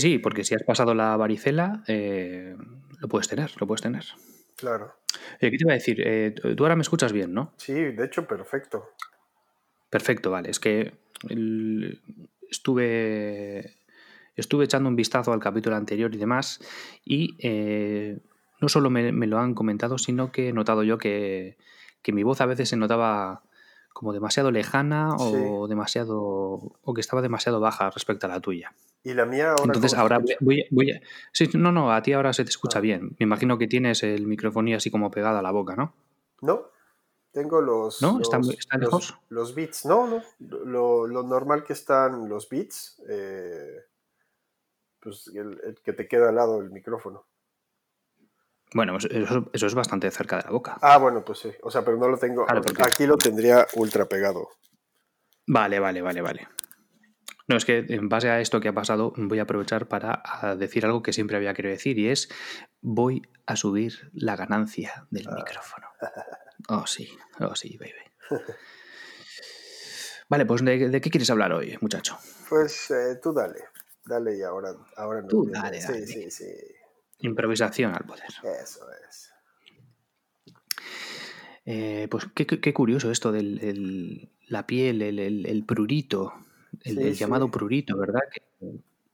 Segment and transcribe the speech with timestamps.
[0.00, 2.56] Sí, sí, porque si has pasado la varicela, eh,
[3.00, 4.04] lo puedes tener, lo puedes tener.
[4.56, 4.94] Claro.
[5.40, 6.00] Eh, ¿Qué te iba a decir?
[6.04, 7.52] Eh, tú ahora me escuchas bien, ¿no?
[7.56, 8.90] Sí, de hecho, perfecto.
[9.90, 10.50] Perfecto, vale.
[10.50, 10.92] Es que
[11.28, 12.00] el-
[12.48, 13.74] estuve,
[14.36, 16.60] estuve echando un vistazo al capítulo anterior y demás,
[17.04, 18.18] y eh,
[18.60, 21.56] no solo me, me lo han comentado, sino que he notado yo que,
[22.02, 23.42] que mi voz a veces se notaba
[23.92, 26.20] como demasiado lejana o demasiado
[26.84, 28.72] o que estaba demasiado baja respecto a la tuya.
[29.04, 29.62] Y la mía ahora.
[29.64, 31.00] Entonces ¿cómo se ahora voy, voy- voy a...
[31.32, 32.82] Sí, no, no, a ti ahora se te escucha Ah.
[32.82, 33.16] bien.
[33.18, 35.94] Me imagino que tienes el microfonía así como pegado a la boca, ¿no?
[36.42, 36.68] No,
[37.32, 38.02] tengo los.
[38.02, 38.20] ¿No?
[38.20, 39.18] ¿Está- los- está los- lejos?
[39.28, 39.84] Los, beats.
[39.86, 40.22] No, no.
[40.40, 43.00] Lo, lo normal que están los beats.
[43.08, 43.84] eh,
[45.00, 47.24] pues el, el que te queda al lado del micrófono.
[48.74, 50.76] Bueno, pues eso, eso es bastante cerca de la boca.
[50.82, 51.50] Ah, bueno, pues sí.
[51.62, 52.44] O sea, pero no lo tengo.
[52.44, 54.48] Claro, porque- Aquí lo tendría ultra pegado.
[55.46, 56.48] Vale, vale, vale, vale.
[57.48, 60.54] No, es que en base a esto que ha pasado, voy a aprovechar para a
[60.54, 62.28] decir algo que siempre había querido decir y es
[62.82, 65.34] voy a subir la ganancia del Ah.
[65.36, 65.88] micrófono.
[66.70, 67.08] Oh, sí,
[67.40, 67.92] oh, sí, baby.
[70.28, 72.18] Vale, pues ¿de, de qué quieres hablar hoy, muchacho?
[72.48, 73.60] Pues eh, tú dale.
[74.04, 75.28] Dale y ahora, ahora no.
[75.28, 75.58] Tú viene.
[75.60, 76.06] dale, Sí, dale.
[76.06, 76.44] sí, sí.
[77.20, 78.24] Improvisación al poder.
[78.60, 79.32] Eso es.
[81.64, 86.34] Eh, pues qué, qué- qué curioso esto de la piel, el, el- el prurito,
[86.84, 87.18] el, Sí, el sí.
[87.20, 88.22] llamado prurito, ¿verdad?
[88.32, 88.42] Que,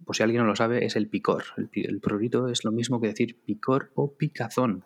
[0.04, 1.44] por si alguien no lo sabe, es el picor.
[1.72, 4.84] El, prurito es lo mismo que decir picor o picazón.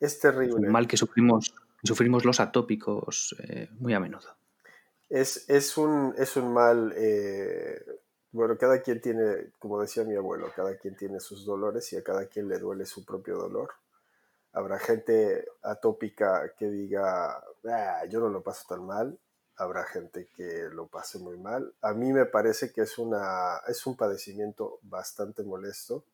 [0.00, 0.54] Es Es terrible.
[0.54, 4.36] un mal que sufrimos, sufrimos los atópicos eh, muy a menudo.
[5.08, 7.80] Es, es, un, es un mal, eh,
[8.32, 12.02] bueno, cada quien tiene, como decía mi abuelo, cada quien tiene sus dolores y a
[12.02, 13.70] cada quien le duele su propio dolor.
[14.52, 19.18] Habrá gente atópica que diga, "Ah, yo no lo paso tan mal.
[19.56, 21.74] Habrá gente que lo pase muy mal.
[21.80, 26.04] A mí me parece que es, una, es un padecimiento bastante molesto,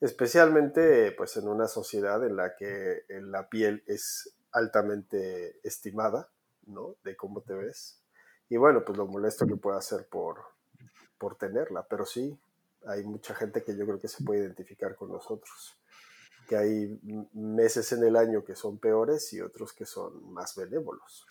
[0.00, 6.28] especialmente pues, en una sociedad en la que la piel es altamente estimada,
[6.66, 6.96] ¿no?
[7.04, 8.00] De cómo te ves.
[8.48, 10.42] Y bueno, pues lo molesto que puede hacer por,
[11.18, 12.38] por tenerla, pero sí,
[12.86, 15.76] hay mucha gente que yo creo que se puede identificar con nosotros,
[16.48, 17.00] que hay
[17.32, 21.26] meses en el año que son peores y otros que son más benévolos.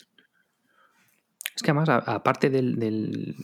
[1.55, 3.35] Es que además, aparte del, del-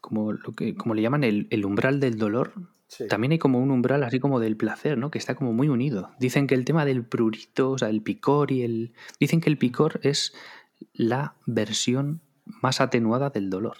[0.00, 2.52] como, lo que, como le llaman el, el umbral del dolor,
[2.88, 5.10] Sí, también hay como un umbral así como del placer, ¿no?
[5.10, 6.10] Que está como muy unido.
[6.18, 8.92] Dicen que el tema del prurito, o sea, el picor y el...
[9.18, 10.34] Dicen que el picor es
[10.92, 13.76] la versión más atenuada del dolor.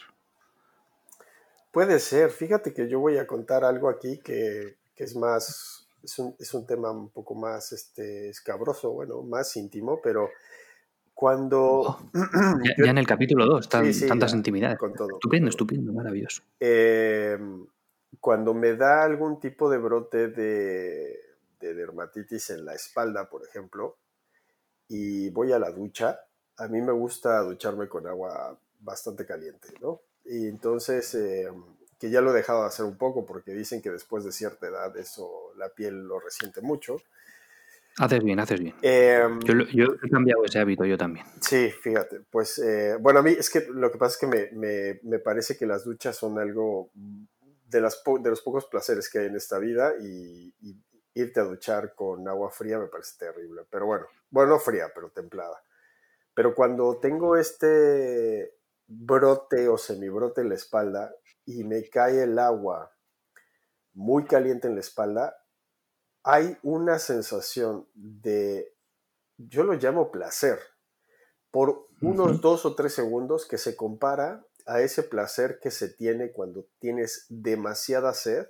[1.70, 2.30] puede ser.
[2.30, 6.52] Fíjate que yo voy a contar algo aquí que, que es más, es un, es
[6.54, 10.28] un tema un poco más este, escabroso, bueno, más íntimo, pero
[11.14, 11.60] cuando...
[11.80, 11.98] Oh,
[12.64, 14.78] Ya, ya en el capítulo 2 están Sí, sí, tantas ya, intimidades.
[14.78, 15.50] con todo, con Estupendo, todo.
[15.50, 16.42] estupendo, maravilloso.
[16.60, 17.38] Eh,
[18.20, 21.18] cuando me da algún tipo de brote de,
[21.60, 23.96] de dermatitis en la espalda, por ejemplo,
[24.88, 26.20] y voy a la ducha,
[26.58, 30.00] a mí me gusta ducharme con agua bastante caliente, ¿no?
[30.24, 31.48] Y entonces, eh,
[31.98, 34.66] que ya lo he dejado de hacer un poco porque dicen que después de cierta
[34.68, 36.96] edad eso la piel lo resiente mucho.
[37.98, 38.74] Haces bien, haces bien.
[38.82, 41.26] Eh, Yo, yo he cambiado ese hábito, yo también.
[41.40, 44.50] Sí, fíjate, pues eh, bueno, a mí es que lo que pasa es que me,
[44.52, 49.18] me- me parece que las duchas son algo de, las de los pocos placeres que
[49.18, 50.76] hay en esta vida y, y
[51.14, 55.10] irte a duchar con agua fría me parece terrible, pero bueno, bueno, no fría, pero
[55.10, 55.62] templada.
[56.34, 58.54] Pero cuando tengo este
[58.86, 61.14] brote o semibrote en la espalda
[61.44, 62.90] y me cae el agua
[63.94, 65.36] muy caliente en la espalda,
[66.24, 68.74] hay una sensación de,
[69.36, 70.58] yo lo llamo placer,
[71.50, 76.32] por unos dos o tres segundos que se compara a ese placer que se tiene
[76.32, 78.46] cuando tienes demasiada sed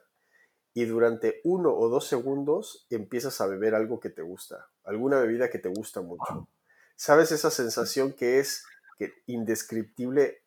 [0.74, 5.50] y durante uno o dos segundos empiezas a beber algo que te gusta, alguna bebida
[5.50, 6.48] que te gusta mucho.
[6.96, 8.64] ¿Sabes esa sensación que es
[8.98, 10.44] que indescriptible,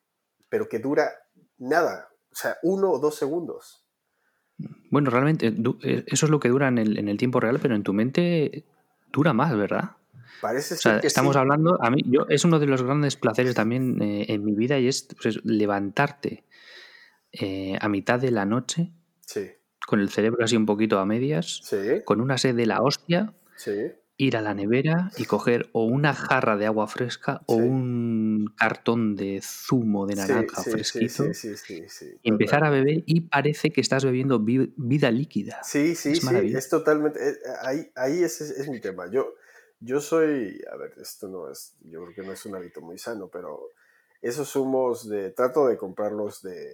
[0.48, 1.12] pero que dura
[1.58, 2.08] nada?
[2.30, 3.85] O sea, uno o dos segundos.
[4.96, 7.58] Bueno, realmente du- eh, eso es lo que dura en el, en el tiempo real,
[7.60, 8.64] pero en tu mente
[9.12, 9.90] dura más, ¿verdad?
[10.40, 11.38] Parece O sea, ser que estamos sí.
[11.38, 14.78] hablando, a mí, yo, es uno de los grandes placeres también eh, en mi vida
[14.78, 16.44] y es pues, levantarte
[17.32, 18.90] eh, a mitad de la noche
[19.20, 19.50] Sí,
[19.86, 23.34] con el cerebro así un poquito a medias, sí, con una sed de la hostia,
[23.56, 23.92] sí.
[24.18, 27.62] Ir a la nevera y coger o una jarra de agua fresca o Sí.
[27.62, 32.70] un cartón de zumo de naranja sí, fresquito sí, sí, sí, sí, y empezar a
[32.70, 35.58] beber y parece que estás bebiendo vi- vida líquida.
[35.62, 39.10] Sí, sí, Es sí, es totalmente, eh, ahí, ahí es, es, mi tema.
[39.10, 39.34] Yo,
[39.80, 42.98] yo soy, a ver, esto no es, yo creo que no es un hábito muy
[42.98, 43.70] sano, pero
[44.22, 46.72] esos zumos de, trato de comprarlos de,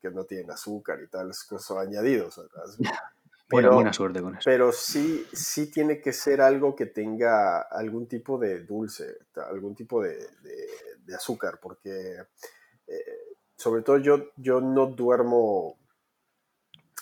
[0.00, 2.40] porque no tienen azúcar y tal, cosas añadidos.
[3.48, 4.42] Pero, buena, suerte con eso.
[4.44, 10.02] Pero sí, sí tiene que ser algo que tenga algún tipo de dulce, algún tipo
[10.02, 10.18] de,
[11.14, 12.16] azúcar, porque
[12.88, 13.04] eh,
[13.56, 15.78] sobre todo yo, yo no duermo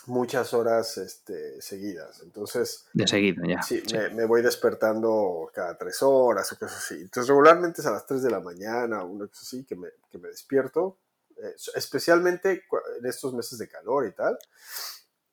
[0.06, 2.20] muchas horas este, seguidas.
[2.23, 2.87] Entonces.
[2.93, 3.62] De seguida, ya.
[3.62, 3.82] Sí,
[4.14, 6.94] Me, voy despertando cada tres horas o cosas así.
[6.94, 9.88] Entonces, regularmente es a las tres de la mañana o una cosa así que me,
[10.11, 10.99] que me despierto.
[11.37, 12.64] Eh, especialmente
[13.00, 14.38] en estos meses de calor y tal.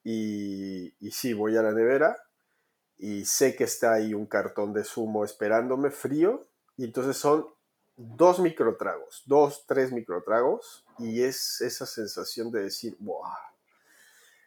[0.04, 2.18] Y, y sí, voy a la nevera
[3.02, 6.46] y sé que está ahí un cartón de zumo esperándome frío.
[6.78, 7.48] Y entonces son
[7.98, 10.86] dos microtragos, dos, tres microtragos.
[11.00, 13.24] Y es esa sensación de decir, ¡wow!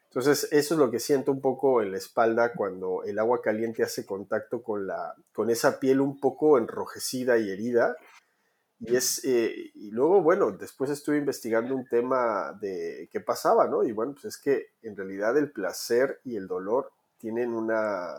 [0.05, 3.83] Entonces, eso es lo que siento un poco en la espalda cuando el agua caliente
[3.83, 7.97] hace contacto con, la, con esa piel un poco enrojecida y herida.
[8.81, 13.85] Y, es, eh, y luego, bueno, después estuve investigando un tema de qué pasaba, ¿no?
[13.85, 18.15] Y bueno, pues es que en realidad el placer y el dolor tienen una,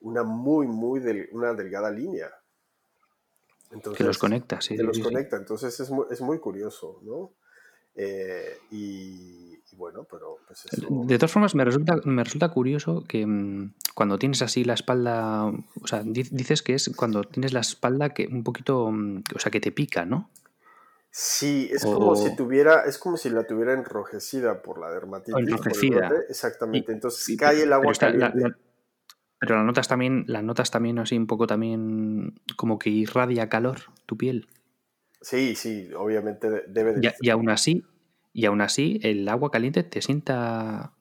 [0.00, 2.30] una muy, muy, una delgada línea.
[3.70, 4.76] Entonces, que los conecta, sí.
[4.76, 7.32] Que los conecta, entonces es muy, es muy curioso, ¿no?
[7.96, 10.66] Eh, y, bueno, pero pues
[11.06, 15.46] De todas formas, me resulta, me resulta curioso que mm, cuando tienes así la espalda,
[15.46, 19.50] o sea, dices que es cuando tienes la espalda que un poquito, mm, o sea,
[19.50, 20.30] que te pica, ¿no?
[21.16, 25.36] Sí, es como si tuviera, es como si la tuviera enrojecida por la dermatitis.
[25.38, 26.10] Enrojecida.
[26.28, 26.90] exactamente.
[26.90, 28.56] Entonces cae el agua caliente.
[29.38, 33.78] pero la notas también, la notas también así un poco también como que irradia calor
[34.06, 34.48] tu piel.
[35.24, 37.08] Sí, sí, obviamente debe de...
[37.20, 37.82] Y, y aún así,
[38.34, 40.92] y aún así el agua caliente te sienta,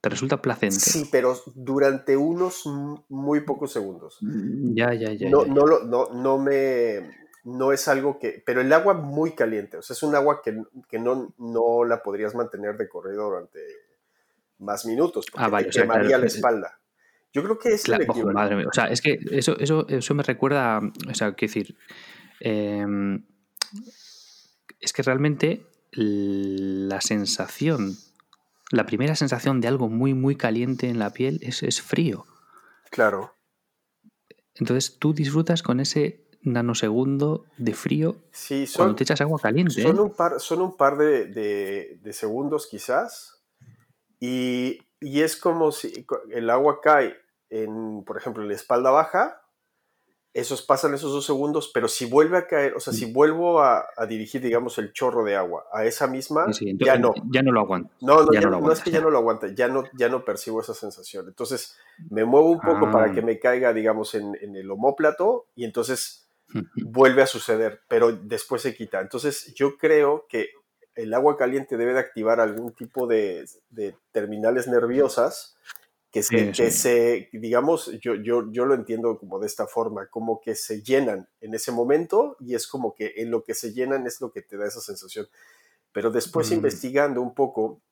[0.00, 0.76] te resulta placente.
[0.76, 2.64] Sí, pero durante unos
[3.08, 4.16] muy pocos segundos.
[4.22, 5.28] Mm, ya, ya, ya.
[5.28, 7.10] No, No, no, no, me,
[7.44, 10.52] no es algo que, pero el agua muy caliente, o sea, es un agua que,
[10.98, 13.60] no, no la podrías mantener de corrido durante
[14.58, 16.80] más minutos, porque ah, vale, te quemaría la espalda.
[17.30, 17.98] Yo creo que es la
[18.32, 18.66] madre mía.
[18.66, 21.76] O sea, es que eso, eso, eso me recuerda, o sea, quiero decir,
[22.40, 23.22] em,
[24.80, 27.96] es que realmente la sensación,
[28.70, 32.26] la primera sensación de algo muy, muy caliente en la piel es, es frío.
[32.90, 33.34] Claro.
[34.54, 39.82] Entonces tú disfrutas con ese nanosegundo de frío sí, cuando te echas agua caliente.
[39.82, 40.00] Son, ¿eh?
[40.00, 43.42] un par, son un par de, segundos quizás
[44.20, 47.16] y, y, es como si el agua cae
[47.50, 49.42] en, por ejemplo, en la espalda baja
[50.36, 53.86] esos pasan esos dos segundos, pero si vuelve a caer, o sea, si vuelvo a,
[54.06, 56.44] dirigir, digamos, el chorro de agua a esa misma,
[56.78, 57.14] ya no.
[57.32, 57.90] Ya no lo aguanto.
[58.02, 59.00] No, no, no, es que ya.
[59.00, 61.26] no lo aguanta, ya no, ya no percibo esa sensación.
[61.26, 61.78] Entonces,
[62.10, 63.24] me muevo un poco para que ah.
[63.24, 66.28] me caiga, digamos, en, el homóplato y entonces
[66.84, 69.00] vuelve a suceder, pero después se quita.
[69.00, 70.50] Entonces, yo creo que
[70.96, 75.56] el agua caliente debe de activar algún tipo de, de terminales nerviosas
[76.22, 80.82] que se, digamos, yo, yo, yo lo entiendo como de esta forma, como que se
[80.82, 84.30] llenan en ese momento y es como que en lo que se llenan es lo
[84.30, 85.28] que te da esa sensación.
[85.92, 86.54] Pero después mm.
[86.54, 87.82] investigando un poco,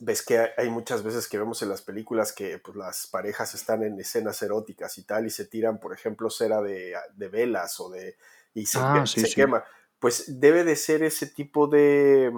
[0.00, 3.82] ves que hay muchas veces que vemos en las películas que pues, las parejas están
[3.82, 7.90] en escenas eróticas y tal y se tiran, por ejemplo, cera de, de velas o
[7.90, 8.16] de...
[8.54, 9.64] y se, ah, quema.
[9.98, 12.32] Pues debe de ser ese tipo de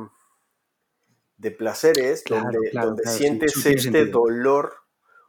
[1.43, 4.82] de placeres donde, donde sientes este dolor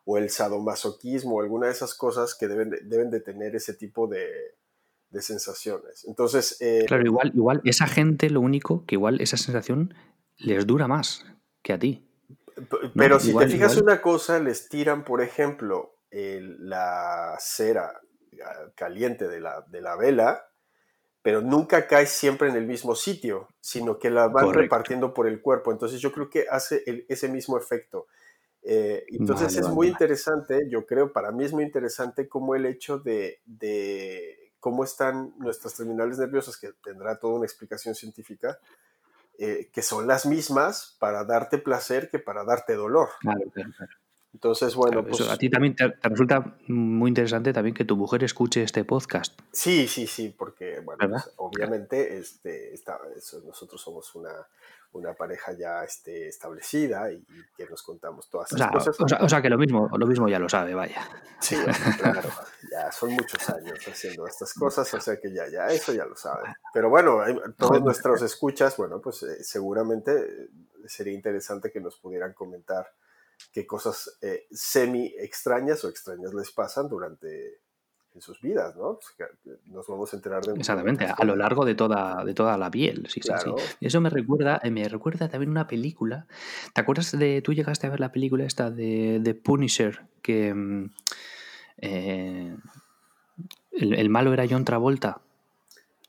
[0.06, 3.74] o el sadomasoquismo, o alguna de esas cosas que deben de, deben de tener ese
[3.74, 4.30] tipo de,
[5.10, 6.06] de sensaciones.
[6.06, 6.58] Entonces...
[6.60, 9.94] Eh, claro, igual, igual esa gente lo único que igual esa sensación
[10.38, 11.26] les dura más
[11.62, 12.06] que a ti.
[12.96, 18.00] Pero si te fijas una cosa, les tiran, por ejemplo, la cera
[18.44, 20.46] ah, caliente de la, de la vela,
[21.22, 25.42] pero nunca cae siempre en el mismo sitio, sino que la van repartiendo por el
[25.42, 25.72] cuerpo.
[25.72, 28.08] Entonces yo creo que hace ese mismo efecto.
[28.66, 32.98] Eh, entonces es muy interesante, yo creo, para mí es muy interesante cómo el hecho
[32.98, 33.42] de,
[34.60, 38.58] cómo están nuestras terminales nerviosas, que tendrá toda una explicación científica,
[39.38, 43.10] eh, que son las mismas para darte placer que para darte dolor.
[43.20, 43.94] Claro, claro, claro.
[44.34, 45.22] Entonces, bueno, pues...
[45.22, 49.40] a ti también te, resulta muy interesante también que tu mujer escuche este podcast.
[49.52, 52.74] Sí, sí, sí, porque, bueno, pues, obviamente este,
[53.46, 54.34] nosotros somos una,
[54.94, 58.98] una pareja ya este, establecida y, que nos contamos todas esas cosas.
[59.22, 61.08] O sea, que lo mismo, lo mismo ya lo sabe, vaya.
[61.40, 61.56] Sí,
[62.00, 62.30] claro,
[62.72, 66.16] ya son muchos años haciendo estas cosas, o sea que ya, ya, eso ya lo
[66.16, 66.56] sabe.
[66.74, 67.20] Pero bueno,
[67.58, 70.50] todos nuestros escuchas, bueno, pues eh, seguramente
[70.86, 72.88] sería interesante que nos pudieran comentar
[73.52, 77.62] qué cosas eh, semi extrañas o extrañas les pasan durante
[78.16, 79.00] en sus vidas, ¿no?
[79.00, 80.54] Pues, nos vamos a enterar de...
[80.54, 83.52] Exactamente, a lo largo de toda, de toda la piel, sí, sí, sí.
[83.82, 86.28] Eso me recuerda, eh, me recuerda también una película.
[86.74, 90.92] ¿Te acuerdas de, tú llegaste a ver la película esta de, de Punisher, que mm,
[91.78, 92.56] eh,
[93.72, 95.22] el, malo era John Travolta?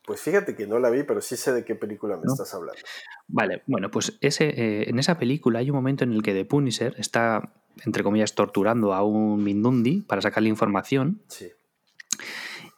[0.06, 2.80] Pues fíjate que no la vi, pero sí sé de qué película me estás hablando.
[3.26, 6.44] Vale, bueno, pues ese, eh, en esa película hay un momento en el que The
[6.44, 7.54] Punisher está,
[7.86, 11.22] entre comillas, torturando a un Mindundi para sacarle información.
[11.28, 11.50] Sí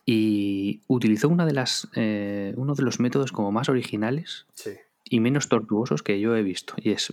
[0.08, 4.46] y utilizó una de las, eh, uno de los métodos como más originales
[5.02, 6.74] y menos tortuosos que yo he visto.
[6.76, 7.12] Y es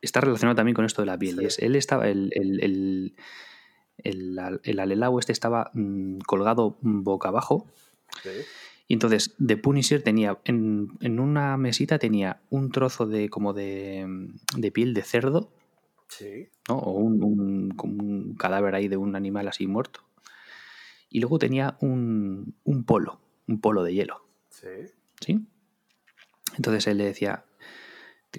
[0.00, 1.38] está relacionado también con esto de la piel.
[1.40, 3.14] es, él estaba, el, el,
[4.02, 7.68] el, este estaba mm, colgado boca abajo.
[8.88, 14.28] Y entonces, de Punisher tenía, en, en, una mesita tenía un trozo de como de,
[14.56, 15.52] de piel de cerdo.
[16.68, 20.00] O un, un, un cadáver ahí de un animal así muerto
[21.12, 22.54] y luego tenía un,
[22.86, 24.24] polo, un polo de hielo.
[24.48, 24.68] Sí.
[25.20, 25.40] ¿Sí?
[26.56, 27.44] Entonces él le decía,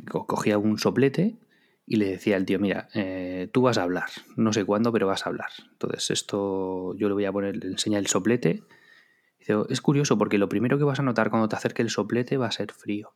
[0.07, 1.37] cogía un soplete
[1.85, 5.05] y le decía al tío, mira, eh, tú vas a hablar, no sé cuándo, pero
[5.05, 5.49] vas a hablar.
[5.71, 8.63] Entonces esto yo le voy a poner, le enseña el soplete.
[9.37, 12.37] Dice, es curioso porque lo primero que vas a notar cuando te acerque el soplete
[12.37, 13.13] va a ser frío.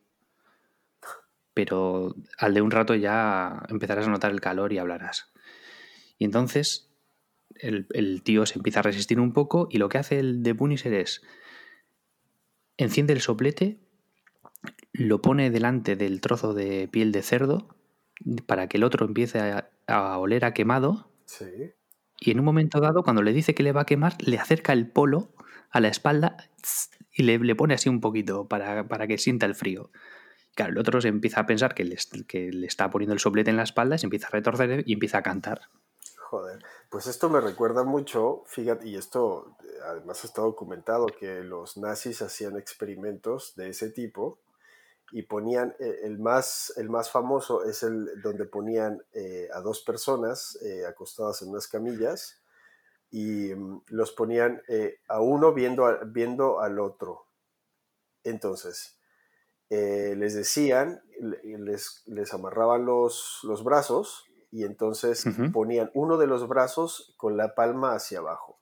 [1.56, 5.32] Pero al de un rato ya empezarás a notar el calor y hablarás.
[6.20, 6.87] Y entonces
[7.62, 10.94] el, tío se empieza a resistir un poco y lo que hace el de Punisher
[10.94, 11.22] es
[12.78, 13.80] enciende el soplete,
[14.94, 17.76] lo pone delante del trozo de piel de cerdo
[18.46, 19.40] para que el otro empiece
[19.88, 21.12] a, oler a quemado.
[22.20, 24.74] Y en un momento dado, cuando le dice que le va a quemar, le acerca
[24.74, 25.34] el polo
[25.70, 26.38] a la espalda
[27.12, 29.92] y le, pone así un poquito para, para, que sienta el frío.
[30.56, 31.98] Claro, el otro se empieza a pensar que le,
[32.28, 35.20] que le está poniendo el soplete en la espalda, se empieza a retorcer y empieza
[35.20, 35.70] a cantar.
[36.30, 36.62] Joder.
[36.90, 42.22] Pues esto me recuerda mucho, fíjate, y esto eh, además está documentado, que los nazis
[42.22, 44.38] hacían experimentos de ese tipo
[45.14, 49.80] y ponían, eh, el, más, el más famoso es el donde ponían eh, a dos
[49.84, 52.42] personas acostadas en unas camillas
[53.10, 54.62] y mm, los ponían
[55.08, 57.26] a uno viendo, viendo al otro.
[58.26, 58.98] Entonces,
[59.70, 67.14] les decían, les, les amarraban los, los brazos y entonces ponían uno de los brazos
[67.18, 68.60] con la palma hacia abajo.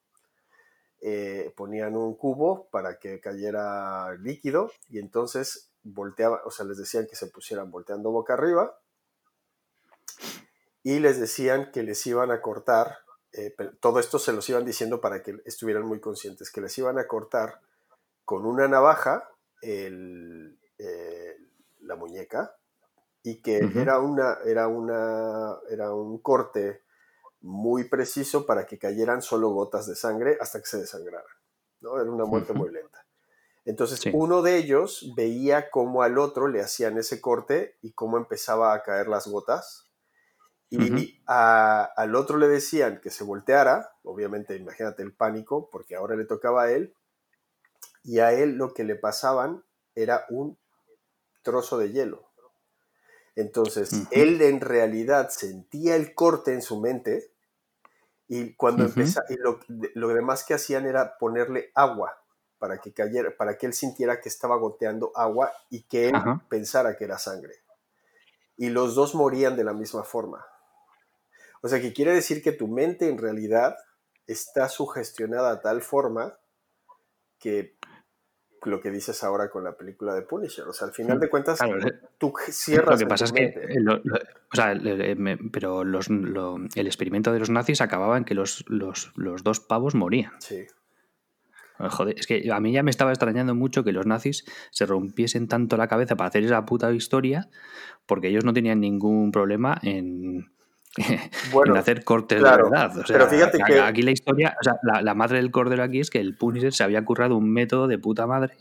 [1.02, 7.06] Eh, ponían un cubo para que cayera líquido y entonces volteaban, o sea, les decían
[7.08, 8.80] que se pusieran volteando boca arriba
[10.82, 12.98] y les decían que les iban a cortar,
[13.34, 16.98] eh, todo esto se los iban diciendo para que estuvieran muy conscientes, que les iban
[16.98, 17.60] a cortar
[18.24, 19.30] con una navaja
[19.62, 21.38] el, eh,
[21.82, 22.56] la muñeca
[23.26, 26.84] y que era, una, era, una, era un corte
[27.42, 31.26] muy preciso para que cayeran solo gotas de sangre hasta que se desangraran.
[31.82, 32.00] ¿no?
[32.00, 33.04] Era una muerte muy lenta.
[33.66, 38.76] Entonces uno de ellos veía cómo al otro le hacían ese corte y cómo empezaba
[38.76, 39.90] a caer las gotas.
[40.70, 46.26] Y al otro le decían que se volteara, obviamente imagínate el pánico, porque ahora le
[46.26, 46.94] tocaba a él,
[48.04, 49.64] y a él lo que le pasaban
[49.96, 50.60] era un
[51.42, 52.25] trozo de hielo.
[53.36, 57.32] Entonces, él en realidad sentía el corte en su mente
[58.28, 59.36] y cuando y
[59.94, 62.18] lo, demás que hacían era ponerle agua
[62.58, 66.16] para que cayera, para que él sintiera que estaba goteando agua y que él
[66.50, 67.56] pensara que era sangre.
[68.58, 70.46] Y los dos morían de la misma forma.
[71.62, 73.76] O sea, que quiere decir que tu mente en realidad
[74.28, 76.38] está sugestionada a tal forma
[77.38, 77.78] que
[78.64, 80.68] lo que dices ahora con la película de Punisher.
[80.68, 81.60] O sea, al final de cuentas,
[82.18, 82.92] tú cierras.
[82.92, 83.54] Lo que pasa es que.
[83.88, 84.74] o sea,
[85.52, 90.32] pero los, el experimento de los nazis acababa en que los, los, dos pavos morían.
[90.40, 90.66] Sí.
[91.78, 95.50] Joder, es que a mí ya me estaba extrañando mucho que los nazis se rompiesen
[95.50, 97.50] tanto la cabeza para hacer esa puta historia,
[98.06, 100.55] porque ellos no tenían ningún problema en,
[101.66, 102.92] en hacer cortes de verdad.
[103.08, 106.20] pero fíjate que aquí la historia, o sea, la, madre del cordero aquí es que
[106.20, 108.56] el Punisher se había currado un método de puta madre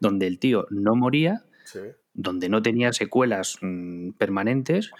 [0.00, 1.44] donde el tío no moría,
[2.14, 4.90] donde no tenía secuelas mm, permanentes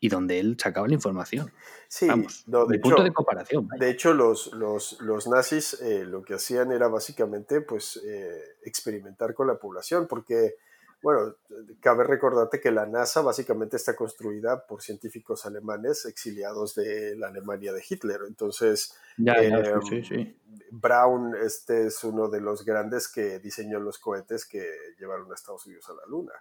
[0.00, 1.50] y donde él sacaba la información.
[1.88, 3.68] Sí, Vamos, de punto de comparación.
[3.78, 9.34] De hecho, los, los, los nazis eh, lo que hacían era básicamente pues, eh, experimentar
[9.34, 10.56] con la población, porque
[11.02, 11.36] bueno,
[11.80, 17.72] cabe recordarte que la NASA básicamente está construida por científicos alemanes exiliados de la Alemania
[17.72, 18.22] de Hitler.
[18.26, 20.34] Entonces, em,
[20.70, 24.64] Brown este es uno de los grandes que diseñó los cohetes que
[24.98, 26.32] llevaron a Estados Unidos a la Luna.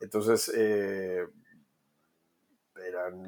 [0.00, 1.26] Entonces, eh,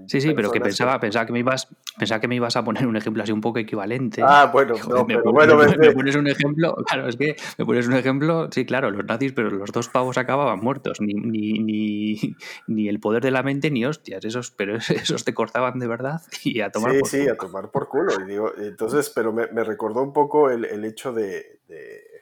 [0.06, 2.86] Sí, sí, pero que pensaba, pensaba que me ibas, pensaba que me ibas a poner
[2.86, 4.22] un ejemplo así un poco equivalente.
[4.24, 7.94] Ah, bueno, no, pero bueno, me, pones un ejemplo, claro, es que me pones un
[7.94, 12.36] ejemplo, sí, claro, los nazis, pero los dos pavos acababan muertos, ni, ni,
[12.66, 16.22] ni, el poder de la mente ni hostias, esos, pero esos te cortaban de verdad
[16.44, 17.32] y a tomar sí, por sí, culo.
[17.32, 18.12] a tomar por culo.
[18.20, 22.15] Y digo, entonces, pero me, me recordó un poco el, el hecho de, de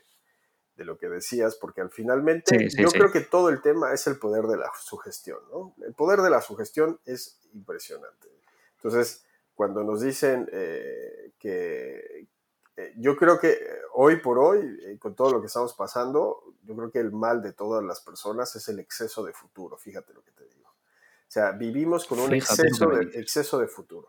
[0.77, 4.19] de lo que decías, porque al finalmente yo creo que todo el tema es el
[4.19, 5.75] poder de la sugestión, ¿no?
[5.85, 8.29] El poder de la sugestión es impresionante.
[8.77, 12.29] Entonces, cuando nos dicen eh, que
[12.77, 13.57] eh, yo creo que
[13.93, 17.41] hoy por hoy, eh, con todo lo que estamos pasando, yo creo que el mal
[17.41, 20.71] de todas las personas es el exceso de futuro, fíjate lo que te digo.
[20.71, 24.09] O sea, vivimos con un exceso de, exceso de futuro.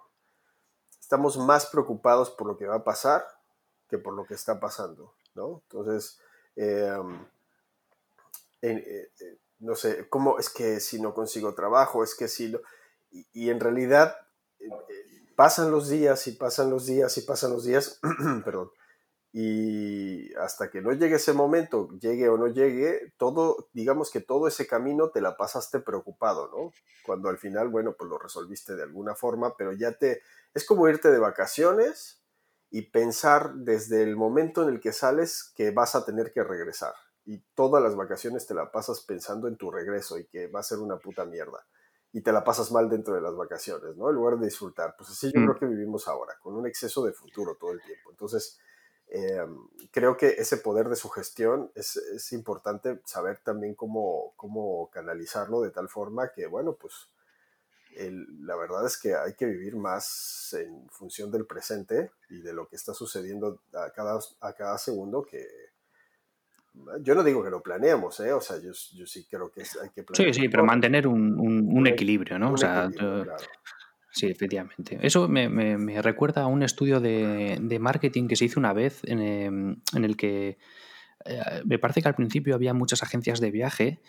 [1.00, 3.26] Estamos más preocupados por lo que va a pasar
[3.88, 5.62] que por lo que está pasando, ¿no?
[5.70, 6.20] Entonces,
[6.56, 6.98] eh,
[8.62, 9.10] eh,
[9.60, 12.04] no sé, ¿cómo es que si no consigo trabajo?
[12.04, 12.56] Es que si
[13.12, 14.16] Y, en realidad
[14.60, 14.70] eh,
[15.36, 18.00] pasan los días y pasan los días y pasan los días,
[18.46, 18.72] perdón,
[19.32, 24.48] y hasta que no llegue ese momento, llegue o no llegue, todo, digamos que todo
[24.48, 26.72] ese camino te la pasaste preocupado, ¿no?
[27.06, 30.22] Cuando al final, bueno, pues lo resolviste de alguna forma, pero ya te,
[30.54, 32.25] es como irte de vacaciones
[32.76, 36.94] y pensar desde el momento en el que sales que vas a tener que regresar.
[37.24, 40.64] Y todas las vacaciones te la pasas pensando en tu regreso y que va a
[40.64, 41.66] ser una puta mierda.
[42.12, 44.10] Y te la pasas mal dentro de las vacaciones, ¿no?
[44.10, 44.94] En lugar de disfrutar.
[44.98, 45.44] Pues así yo mm.
[45.46, 48.12] creo que vivimos ahora, con un exceso de futuro todo el tiempo.
[48.12, 48.60] Entonces,
[49.08, 49.58] em,
[49.90, 55.72] creo que ese poder de sugestión es, es importante saber también cómo, cómo canalizarlo de
[55.72, 57.08] tal forma que, bueno, pues
[57.98, 62.68] la verdad es que hay que vivir más en función del presente y de lo
[62.68, 65.48] que está sucediendo a cada, a cada segundo que
[67.02, 68.34] yo no digo que lo planeemos, ¿eh?
[68.34, 70.34] o sea, yo, yo sí creo que hay que planear.
[70.34, 72.52] Sí, sí, pero mantener un, un, equilibrio, ¿no?
[72.52, 72.90] o sea,
[74.12, 74.98] Sí, efectivamente.
[75.02, 79.02] Eso me, me, recuerda a un estudio de, de, marketing que se hizo una vez
[79.04, 80.58] en, em, en el que
[81.26, 84.00] eh, me parece que al principio había muchas agencias de viaje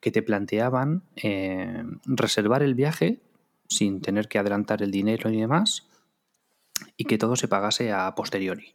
[0.00, 3.22] que te planteaban eh, reservar el viaje
[3.76, 5.88] sin tener que adelantar el dinero ni demás,
[6.96, 8.74] y que todo se pagase a posteriori.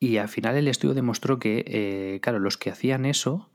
[0.00, 3.50] Y al final el estudio demostró que, eh, claro, los que hacían eso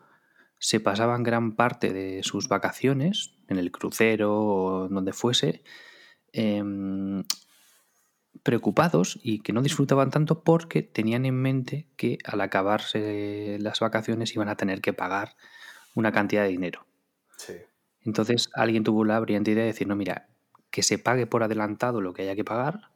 [0.57, 5.63] se pasaban gran parte de sus vacaciones, en el crucero o donde fuese,
[6.33, 7.23] em,
[8.43, 14.33] preocupados y que no disfrutaban tanto porque tenían en mente que al acabarse las vacaciones
[14.33, 15.35] iban a tener que pagar
[15.95, 16.85] una cantidad de dinero.
[17.37, 17.53] Sí.
[18.05, 20.27] Entonces alguien tuvo la brillante idea de decir, no, mira,
[20.71, 22.91] que se pague por adelantado lo que haya que pagar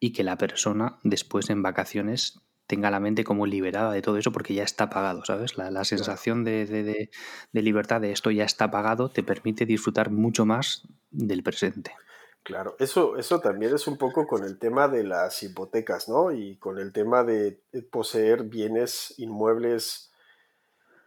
[0.00, 4.32] y que la persona después en vacaciones tenga la mente como liberada de todo eso
[4.32, 5.56] porque ya está pagado, ¿sabes?
[5.56, 10.82] La, sensación de, de, libertad de esto ya está pagado te permite disfrutar mucho más
[11.10, 11.92] del presente.
[12.42, 16.30] Claro, eso, eso también es un poco con el tema de las hipotecas, ¿no?
[16.32, 17.58] Y con el tema de
[17.90, 20.12] poseer bienes inmuebles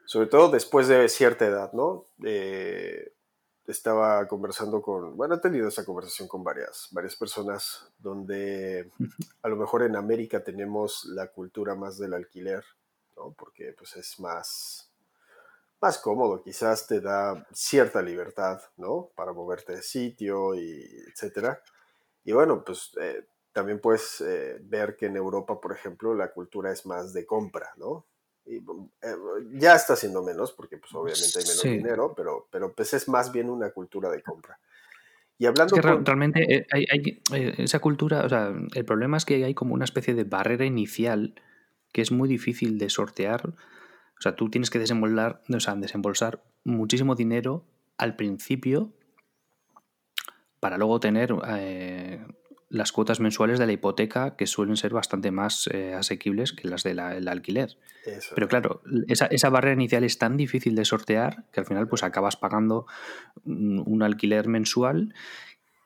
[0.07, 2.05] sobre todo después de cierta edad, ¿no?
[2.23, 3.11] Eh,
[3.67, 8.89] estaba conversando con, bueno, he tenido esa conversación con varias, varias personas donde
[9.41, 12.63] a lo mejor en América tenemos la cultura más del alquiler,
[13.17, 13.33] ¿no?
[13.37, 14.89] Porque pues es más,
[15.81, 19.09] más cómodo, quizás te da cierta libertad, ¿no?
[19.13, 21.61] Para moverte de sitio y etcétera.
[22.23, 26.71] Y bueno, pues eh, también puedes eh, ver que en Europa, por ejemplo, la cultura
[26.71, 28.05] es más de compra, ¿no?
[28.49, 28.61] Eh,
[29.53, 33.31] ya está siendo menos, porque pues obviamente hay menos dinero, pero, pero pues es más
[33.31, 34.59] bien una cultura de compra.
[35.37, 39.25] Y hablando es que realmente eh, hay, eh, esa cultura, o sea, el problema es
[39.25, 41.35] que hay como una especie de barrera inicial
[41.91, 43.49] que es muy difícil de sortear.
[43.49, 47.65] O sea, tú tienes que desembolsar, o sea, desembolsar muchísimo dinero
[47.97, 48.91] al principio
[50.59, 51.33] para luego tener
[52.69, 56.83] las cuotas mensuales de la hipoteca que suelen ser bastante más eh, asequibles que las
[56.83, 57.77] del alquiler.
[58.35, 62.35] Pero claro, esa, barrera inicial es tan difícil de sortear que al final pues acabas
[62.35, 62.85] pagando
[63.45, 65.13] un, alquiler mensual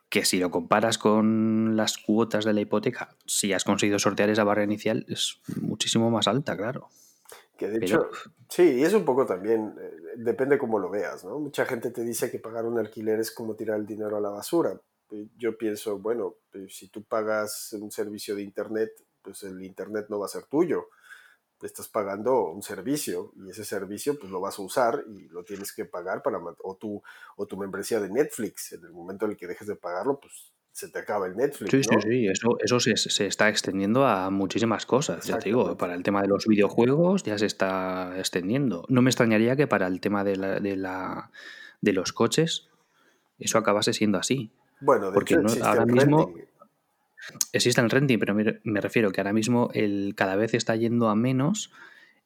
[0.08, 4.44] que si lo comparas con las cuotas de la hipoteca, si has conseguido sortear esa
[4.44, 6.90] barrera inicial, es muchísimo más alta, claro.
[7.56, 8.10] Que de hecho,
[8.48, 11.38] sí, es un poco también, eh, depende cómo lo veas, ¿no?
[11.38, 14.30] Mucha gente te dice que pagar un alquiler es como tirar el dinero a la
[14.30, 14.78] basura,
[15.36, 20.18] yo pienso, bueno, pues, si tú pagas un servicio de Internet, pues el Internet no
[20.18, 20.88] va a ser tuyo.
[21.62, 25.72] Estás pagando un servicio y ese servicio pues lo vas a usar y lo tienes
[25.72, 27.00] que pagar para o tu
[27.36, 30.52] o tu membresía de Netflix en el momento en el que dejes de pagarlo pues
[30.72, 31.70] se te acaba el Netflix.
[31.70, 35.24] Sí, sí, sí, eso, eso se, está extendiendo a muchísimas cosas.
[35.24, 38.84] Ya te digo, para el tema de los videojuegos ya se está extendiendo.
[38.88, 41.30] No me extrañaría que para el tema de, la, de, la,
[41.80, 42.70] de los coches
[43.38, 44.50] eso acabase siendo así.
[44.82, 46.44] Bueno, de Porque hecho no, existe ahora el mismo renting.
[47.52, 51.08] existe el renting, pero me, me refiero que ahora mismo el, cada vez está yendo
[51.08, 51.70] a menos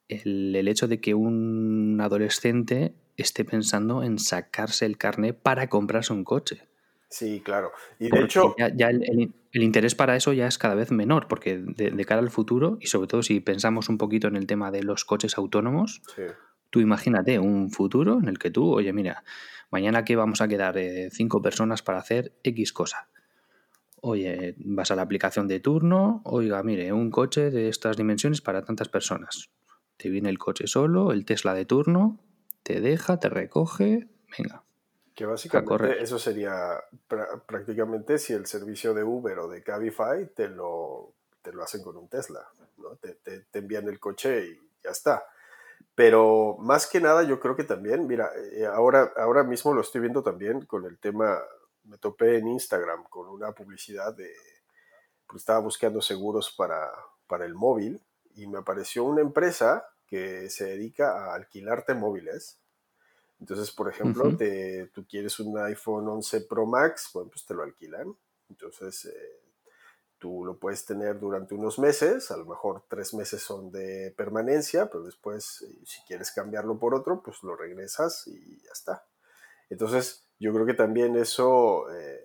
[0.09, 6.13] el, el hecho de que un adolescente esté pensando en sacarse el carnet para comprarse
[6.13, 6.63] un coche.
[7.09, 7.71] Sí, claro.
[7.99, 10.75] Y de Porque hecho, ya, ya el, el- el interés para eso ya es cada
[10.75, 14.27] vez menor, porque de, de cara al futuro, y sobre todo si pensamos un poquito
[14.27, 16.23] en el tema de los coches autónomos, sí,
[16.69, 19.23] tú imagínate un futuro en el que tú, oye, mira,
[19.71, 23.09] mañana que vamos a quedar eh, cinco personas para hacer X cosa.
[24.01, 28.63] Oye, vas a la aplicación de turno, oiga, mire, un coche de estas dimensiones para
[28.63, 29.49] tantas personas.
[29.97, 32.19] Te viene el coche solo, el Tesla de turno,
[32.61, 34.63] te deja, te recoge, venga.
[35.15, 36.53] que básicamente eso sería
[37.09, 41.81] prá- prácticamente si el servicio de Uber o de Cabify te lo, te lo hacen
[41.81, 42.97] con un Tesla, ¿no?
[42.97, 45.23] Te, te- te envían el coche y ya está.
[45.97, 49.99] Pero más que nada yo creo que también, mira, eh, ahora, ahora mismo lo estoy
[50.01, 51.41] viendo también con el tema,
[51.85, 54.31] me topé en Instagram con una publicidad de,
[55.27, 56.91] pues estaba buscando seguros para,
[57.25, 57.99] para el móvil
[58.35, 62.59] y me apareció una empresa que se dedica a alquilarte móviles.
[63.39, 67.63] Entonces, por ejemplo, te- tú quieres un iPhone 11 Pro Max, bueno, pues te lo
[67.63, 68.15] alquilan.
[68.49, 69.41] Entonces, eh,
[70.19, 74.89] tú lo puedes tener durante unos meses, a lo mejor tres meses son de permanencia,
[74.89, 79.05] pero después, eh, si quieres cambiarlo por otro, pues lo regresas y ya está.
[79.69, 82.21] Entonces, yo creo que también eso, eh,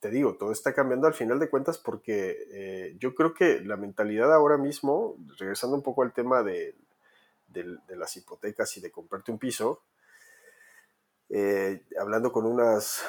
[0.00, 3.76] te digo, todo está cambiando al final de cuentas porque eh, yo creo que la
[3.76, 6.76] mentalidad ahora mismo, regresando un poco al tema de,
[7.46, 9.82] de las hipotecas y de comprarte un piso,
[12.00, 13.02] hablando con, unas,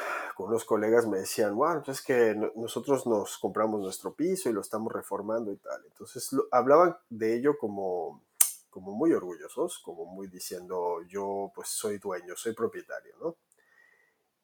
[0.46, 4.54] unos colegas me decían, bueno, pues es que no- nosotros nos compramos nuestro piso y
[4.54, 5.84] lo estamos reformando y tal.
[5.86, 8.24] Entonces lo- hablaban de ello como,
[8.70, 13.38] como muy orgullosos, como muy diciendo, yo pues soy dueño, soy propietario, ¿no?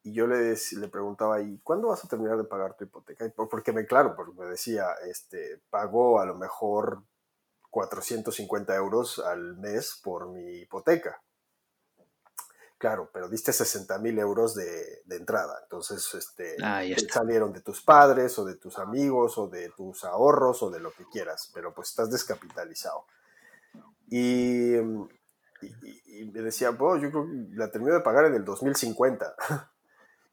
[0.02, 3.28] Y yo le, le preguntaba, ¿y cuándo vas a terminar de pagar tu hipoteca?
[3.34, 7.02] Porque me, claro, porque me decía, este, pago a lo mejor
[7.70, 11.22] 450 euros al mes por mi hipoteca.
[12.78, 15.60] Claro, pero diste 60 mil euros de, de entrada.
[15.62, 16.56] Entonces, este,
[16.96, 17.14] te está.
[17.20, 20.92] salieron de tus padres o de tus amigos o de tus ahorros o de lo
[20.92, 23.04] que quieras, pero pues estás descapitalizado.
[24.08, 25.08] Y, mm,
[25.62, 29.34] y, y- me decía, bueno, yo creo que la termino de pagar en el 2050.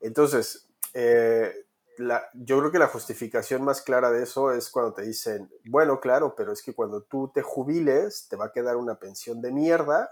[0.01, 1.65] Entonces, eh,
[1.97, 5.99] la- yo creo que la justificación más clara de eso es cuando te dicen, bueno,
[6.01, 9.51] claro, pero es que cuando tú te jubiles te va a quedar una pensión de
[9.51, 10.11] mierda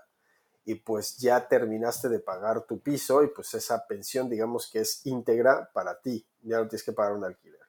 [0.66, 5.06] y pues ya terminaste de pagar tu piso y pues esa pensión digamos que es
[5.06, 7.62] íntegra para ti, ya no tienes que pagar un alquiler.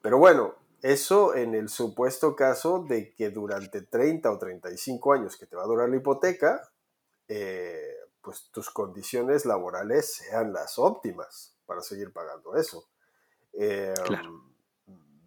[0.00, 5.46] Pero bueno, eso en el supuesto caso de que durante 30 o 35 años que
[5.46, 6.70] te va a durar la hipoteca,
[7.28, 12.88] eh, pues tus condiciones laborales sean las óptimas para seguir pagando eso.
[13.52, 14.50] Eh, Claro.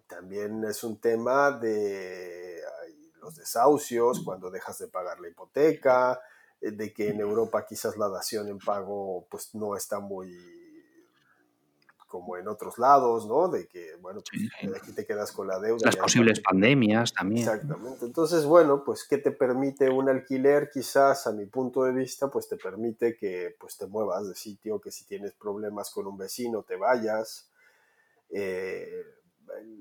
[0.08, 2.62] También es un tema de
[3.20, 6.22] los desahucios, cuando dejas de pagar la hipoteca,
[6.72, 10.32] de que en Europa quizás la dación en pago pues no está muy
[12.14, 13.50] como en otros lados, ¿no?
[13.50, 14.68] De que, bueno, pues sí.
[14.80, 15.80] aquí te quedas con la deuda.
[15.84, 17.42] Las posibles pandemias también.
[17.42, 18.06] Exactamente.
[18.06, 20.70] Entonces, bueno, pues ¿qué te permite un alquiler?
[20.72, 24.80] Quizás a mi punto de vista, pues te permite que pues te muevas de sitio,
[24.80, 27.50] que si tienes problemas con un vecino te vayas.
[28.30, 29.23] Eh,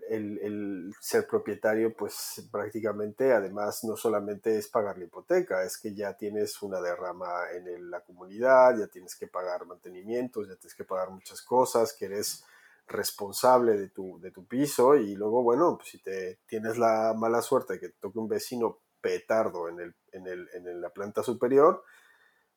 [0.09, 6.15] el, ser propietario, pues prácticamente, además, no solamente es pagar la hipoteca, es que ya
[6.17, 11.11] tienes una derrama en la comunidad, ya tienes que pagar mantenimientos, ya tienes que pagar
[11.11, 12.45] muchas cosas, que eres
[12.87, 17.41] responsable de tu, de tu piso y luego, bueno, pues si te tienes la mala
[17.41, 21.23] suerte de que te toque un vecino petardo en, el, en, el, en la planta
[21.23, 21.85] superior,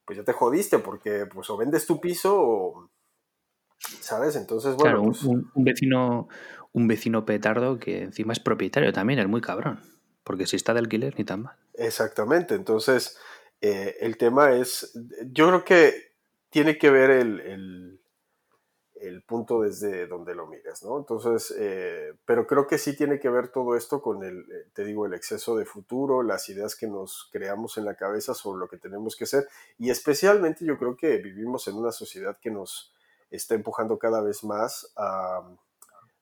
[0.06, 2.90] pues ya te jodiste porque pues o vendes tu piso o,
[4.02, 4.36] ¿sabes?
[4.36, 5.24] Entonces, bueno, Claro, un, pues...
[5.24, 6.28] un- un vecino,
[6.74, 9.80] un vecino petardo que encima es propietario también, es muy cabrón.
[10.24, 11.56] Porque si está de alquiler, ni tan mal.
[11.76, 13.18] Exactamente, entonces
[13.62, 14.92] eh, el tema es,
[15.32, 15.94] yo creo que
[16.50, 18.00] tiene que ver el, el-
[18.96, 20.98] el punto desde donde lo mires, ¿no?
[20.98, 24.86] Entonces, eh, pero creo que sí tiene que ver todo esto con el, eh, te
[24.86, 28.70] digo, el exceso de futuro, las ideas que nos creamos en la cabeza sobre lo
[28.70, 32.95] que tenemos que ser, y especialmente yo creo que vivimos en una sociedad que nos
[33.36, 35.42] está empujando cada vez más a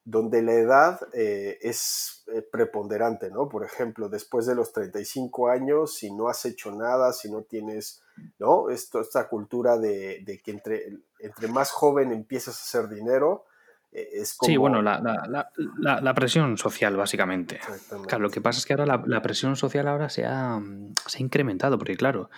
[0.05, 3.47] donde la edad eh, es eh, preponderante, ¿no?
[3.47, 8.01] Por ejemplo, después de los 35 años, si no has hecho nada, si no tienes,
[8.37, 8.69] ¿no?
[8.69, 13.45] Esto, esta cultura de, de que entre, entre más joven empiezas a hacer dinero,
[13.93, 14.49] eh, es como...
[14.49, 15.49] Sí, bueno, la, la- la-
[15.79, 17.61] la- la presión social, básicamente.
[18.05, 20.59] Claro, lo que pasa es que ahora la, la presión social ahora se ha,
[21.07, 22.29] se ha incrementado, porque claro,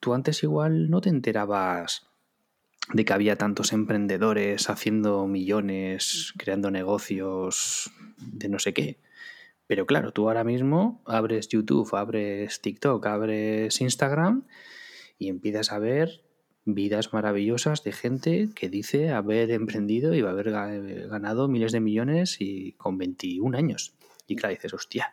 [0.00, 2.07] tú antes igual no te enterabas
[2.92, 8.98] de que había tantos emprendedores haciendo millones, creando negocios de no sé qué.
[9.66, 14.46] Pero claro, tú ahora mismo abres YouTube, abres TikTok, abres Instagram
[15.18, 16.22] y empiezas a ver
[16.64, 22.72] vidas maravillosas de gente que dice haber emprendido y haber ganado miles de millones y
[22.72, 23.94] con 21 años.
[24.26, 25.12] Y claro, dices, hostia,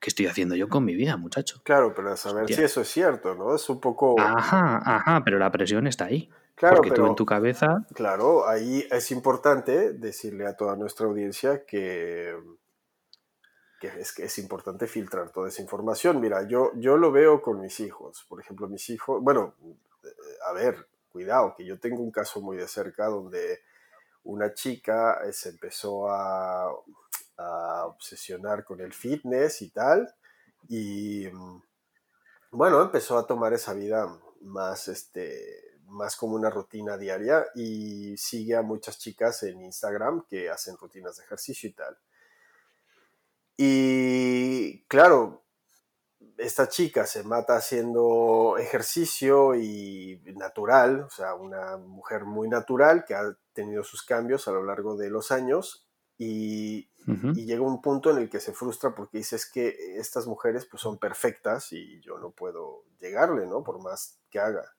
[0.00, 1.60] ¿qué estoy haciendo yo con mi vida, muchacho?
[1.64, 3.54] Claro, pero a saber si eso es cierto, ¿no?
[3.54, 4.20] Es un poco...
[4.20, 6.30] Ajá, ajá, pero la presión está ahí.
[6.60, 7.86] Claro, porque tú en tu cabeza...
[7.94, 12.36] Claro, ahí es importante decirle a toda nuestra audiencia que,
[13.80, 16.20] que es, que es importante filtrar toda esa información.
[16.20, 18.26] Mira, yo, yo lo veo con mis hijos.
[18.28, 19.54] Por ejemplo, mis hijos, bueno,
[20.46, 23.62] a ver, cuidado, que yo tengo un caso muy de cerca donde
[24.24, 26.70] una chica eh, se empezó a,
[27.86, 30.14] obsesionar con el fitness y tal,
[30.68, 31.62] y mm,
[32.50, 38.56] bueno, empezó a tomar esa vida más, este, más como una rutina diaria y sigue
[38.56, 41.98] a muchas chicas en Instagram que hacen rutinas de ejercicio y tal.
[43.56, 45.44] Y claro,
[46.38, 53.14] esta chica se mata haciendo ejercicio y natural, o sea, una mujer muy natural que
[53.14, 56.88] ha tenido sus cambios a lo largo de los años y,
[57.34, 60.82] llega un punto en el que se frustra porque dice es que estas mujeres pues
[60.82, 63.64] son perfectas y yo no puedo llegarle, ¿no?
[63.64, 64.76] Por más que haga.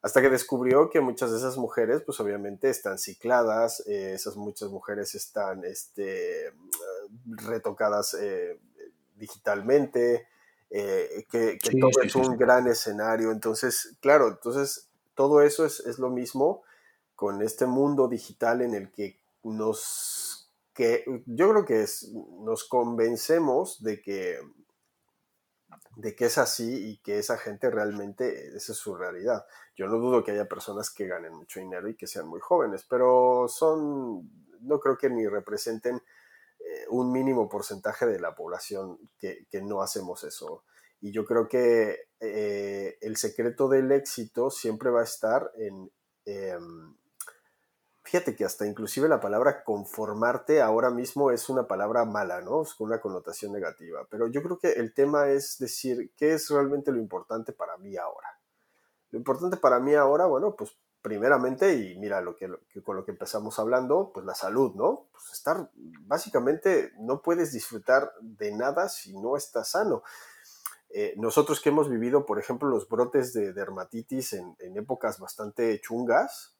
[0.00, 4.70] Hasta que descubrió que muchas de esas mujeres pues obviamente están cicladas, eh, esas muchas
[4.70, 6.52] mujeres están este,
[7.26, 8.60] retocadas eh,
[9.16, 10.28] digitalmente,
[10.70, 13.32] eh, que, todo es un gran escenario.
[13.32, 16.62] Entonces, claro, entonces todo eso es, es, lo mismo
[17.16, 23.82] con este mundo digital en el que nos, que yo creo que es, nos convencemos
[23.82, 24.38] de que,
[25.96, 29.44] de que es así y que esa gente realmente, esa es su realidad.
[29.78, 32.84] Yo no dudo que haya personas que ganen mucho dinero y que sean muy jóvenes,
[32.90, 34.28] pero son,
[34.60, 36.02] no creo que ni representen
[36.58, 40.64] eh, un mínimo porcentaje de la población que, no hacemos eso.
[41.00, 45.88] Y yo creo que eh, el secreto del éxito siempre va a estar en...
[46.24, 46.96] Em,
[48.02, 52.62] fíjate que hasta inclusive la palabra conformarte ahora mismo es una palabra mala, ¿no?
[52.62, 54.04] Es con una connotación negativa.
[54.10, 57.96] Pero yo creo que el tema es decir, ¿qué es realmente lo importante para mí
[57.96, 58.38] ahora?
[59.10, 62.48] Lo importante para mí ahora, bueno, pues primeramente, y mira lo que,
[62.82, 65.08] con lo que empezamos hablando, pues la salud, ¿no?
[65.12, 65.70] Pues estar,
[66.06, 70.02] básicamente, no puedes disfrutar de nada si no estás sano.
[70.90, 76.56] Eh, nosotros que hemos vivido, por ejemplo, los brotes de dermatitis en, épocas bastante chungas,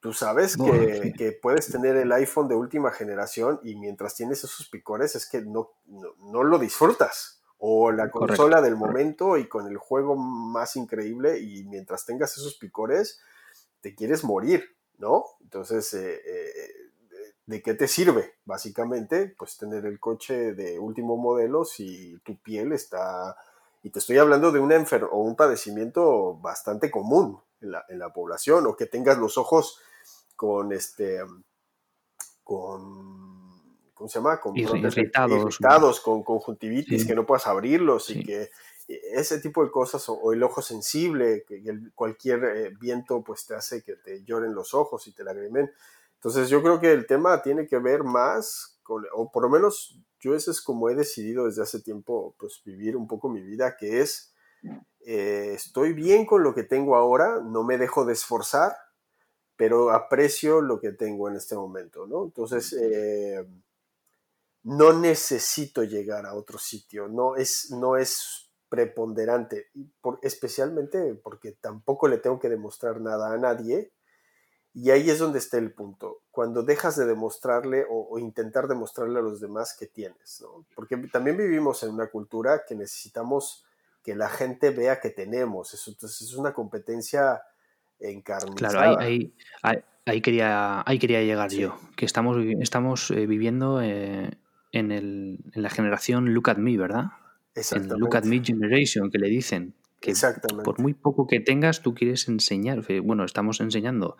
[0.00, 0.56] tú sabes
[1.18, 5.42] que, puedes tener el iPhone de última generación y mientras tienes esos picores es que
[5.42, 7.42] no, no, lo disfrutas.
[7.58, 12.56] O la consola del momento y con el juego más increíble y mientras tengas esos
[12.56, 13.20] picores,
[13.80, 15.24] te quieres morir, ¿no?
[15.40, 16.70] Entonces, eh, eh,
[17.46, 18.34] ¿de qué te sirve?
[18.44, 23.36] Básicamente, pues tener el coche de último modelo si tu piel está...
[23.82, 28.66] Y te estoy hablando de un enfer o un padecimiento bastante común en la, población,
[28.66, 29.80] o que tengas los ojos
[30.34, 31.20] con este...
[32.42, 33.35] con
[33.96, 34.38] ¿cómo se llama?
[34.38, 38.50] Con irritados, con conjuntivitis, que no puedas abrirlos y que
[38.86, 41.62] ese tipo de cosas, o, el ojo sensible, que
[41.94, 45.72] cualquier eh, viento pues te hace que te lloren los ojos y te lagrimen.
[46.14, 49.98] Entonces yo creo que el tema tiene que ver más, con, o por lo menos
[50.20, 53.76] yo ese es como he decidido desde hace tiempo pues vivir un poco mi vida,
[53.76, 54.34] que es
[55.06, 58.76] eh, estoy bien con lo que tengo ahora, no me dejo de esforzar,
[59.56, 62.24] pero aprecio lo que tengo en este momento, ¿no?
[62.24, 63.44] Entonces, eh,
[64.66, 69.68] no necesito llegar a otro sitio, no es, no es preponderante,
[70.00, 73.92] por, especialmente porque tampoco le tengo que demostrar nada a nadie.
[74.74, 79.22] Y ahí es donde está el punto, cuando dejas de demostrarle o, intentar demostrarle a
[79.22, 83.64] los demás que tienes, Porque también vivimos en una cultura que necesitamos
[84.02, 87.40] que la gente vea que tenemos, eso, entonces es una competencia
[88.00, 88.56] encarnizada.
[88.56, 89.32] Claro, ahí,
[90.04, 94.36] ahí, quería, ahí quería llegar yo, que estamos, estamos eh, viviendo eh,
[94.78, 97.06] en, el, en la generación Look at Me, ¿verdad?
[97.54, 100.12] en Look at Me Generation, que le dicen que
[100.62, 102.82] por muy poco que tengas, tú quieres enseñar.
[103.02, 104.16] Bueno, estamos enseñando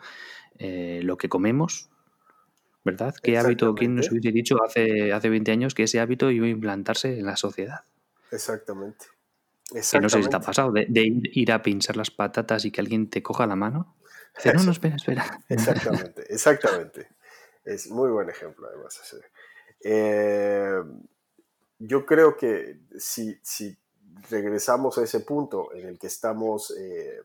[0.57, 1.89] eh, lo que comemos,
[2.83, 3.13] ¿verdad?
[3.21, 6.49] ¿Qué hábito, quién nos hubiese dicho hace, hace 20 años que ese hábito iba a
[6.49, 7.81] implantarse en la sociedad?
[8.31, 9.05] Exactamente.
[9.69, 12.81] Que no sé si te ha pasado, de, ir a pinchar las patatas y que
[12.81, 13.95] alguien te coja la mano.
[14.45, 15.41] no, no, espera, espera.
[15.49, 17.09] Exactamente, exactamente.
[17.65, 18.97] Es muy buen ejemplo, además.
[19.81, 20.83] Eh,
[21.79, 23.77] yo creo que si, si,
[24.29, 27.21] regresamos a ese punto en el que estamos eh,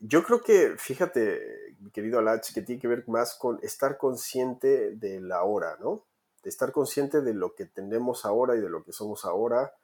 [0.00, 4.96] yo creo que, fíjate, mi querido Alach, que tiene que ver más con estar consciente
[4.96, 6.04] de la hora, ¿no?
[6.42, 9.74] De estar consciente de lo que tenemos ahora y de lo que somos ahora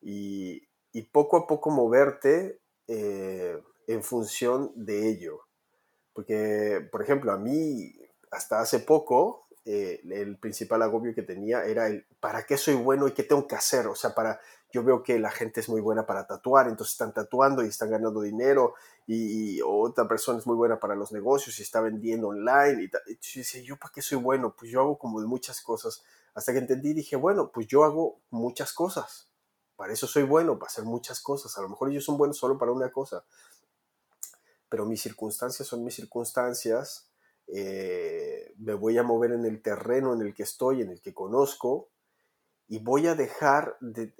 [0.00, 0.62] y,
[1.12, 5.40] poco a poco moverte eh, en función de ello.
[6.12, 7.92] Porque, por ejemplo, a mí,
[8.30, 13.08] hasta hace poco, eh, el principal agobio que tenía era el ¿para qué soy bueno
[13.08, 13.86] y qué tengo que hacer?
[13.86, 14.40] O sea, para
[14.72, 17.90] yo veo que la gente es muy buena para tatuar, entonces están tatuando y están
[17.90, 18.74] ganando dinero,
[19.06, 22.84] y, otra persona es muy buena para los negocios y está vendiendo online.
[22.84, 24.54] Y, y yo decía, ¿yo para qué soy bueno?
[24.56, 26.04] Pues yo hago como muchas cosas.
[26.32, 29.28] Hasta que entendí, dije, bueno, pues yo hago muchas cosas.
[29.74, 31.58] Para eso soy bueno, para hacer muchas cosas.
[31.58, 33.24] A lo mejor ellos son buenos solo para una cosa.
[34.68, 37.09] Pero mis circunstancias son mis circunstancias.
[37.52, 41.14] Eh, me voy a mover en el terreno en el que estoy, en el que
[41.14, 41.90] conozco,
[42.68, 44.12] y voy a dejar de,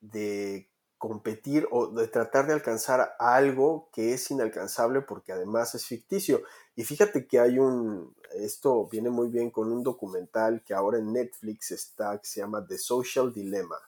[0.00, 6.42] de competir o de tratar de alcanzar algo que es inalcanzable porque además es ficticio.
[6.74, 11.12] Y fíjate que hay un, esto viene muy bien con un documental que ahora en
[11.12, 13.78] Netflix está, que se llama The Social Dilemma.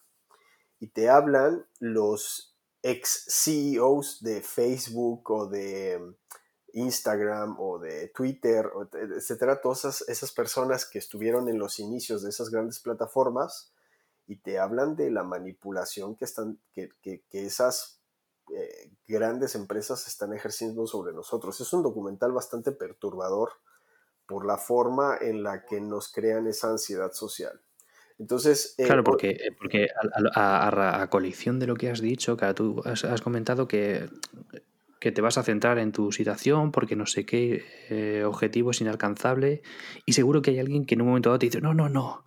[0.81, 6.14] Y te hablan los ex CEOs de Facebook o de
[6.72, 12.31] Instagram o de Twitter, etcétera, todas esas, esas personas que estuvieron en los inicios de
[12.31, 13.72] esas grandes plataformas
[14.26, 18.00] y te hablan de la manipulación que, están, que, que, esas
[18.54, 21.61] eh, grandes empresas están ejerciendo sobre nosotros.
[21.61, 23.52] Es un documental bastante perturbador
[24.26, 27.59] por la forma en la que nos crean esa ansiedad social.
[28.18, 29.88] Entonces, eh, claro, porque, eh, porque
[30.35, 34.11] a, a, colección de lo que has dicho, que tú has, comentado que,
[35.00, 39.62] que, te vas a centrar en tu situación porque no sé qué objetivo es inalcanzable
[40.06, 42.24] y seguro que hay alguien que en un momento dado te dice, no, no, no,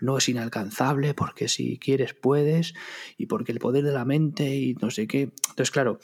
[0.00, 2.74] no es inalcanzable porque si quieres puedes
[3.16, 5.32] y porque el poder de la mente y no sé qué.
[5.50, 5.98] Entonces, claro,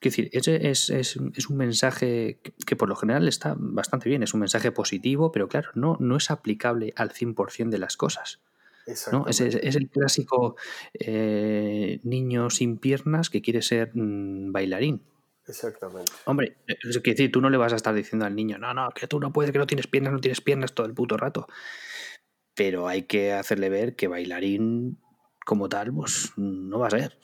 [0.00, 4.40] quiero decir, ese es, un mensaje que, por lo general está bastante bien, es un
[4.40, 8.40] mensaje positivo, pero claro, no, no es aplicable al 100% de las cosas.
[9.12, 9.28] ¿no?
[9.28, 10.56] Es, es, el clásico
[10.94, 15.02] eh, niño sin piernas que quiere ser mm, bailarín.
[15.46, 16.12] Exactamente.
[16.24, 19.06] Hombre, es decir, tú no le vas a estar diciendo al niño, no, no, que
[19.06, 21.46] tú no puedes, que no tienes piernas, no tienes piernas todo el puto rato
[22.54, 25.00] pero hay que hacerle ver que bailarín
[25.44, 27.18] como tal, pues no va a ser.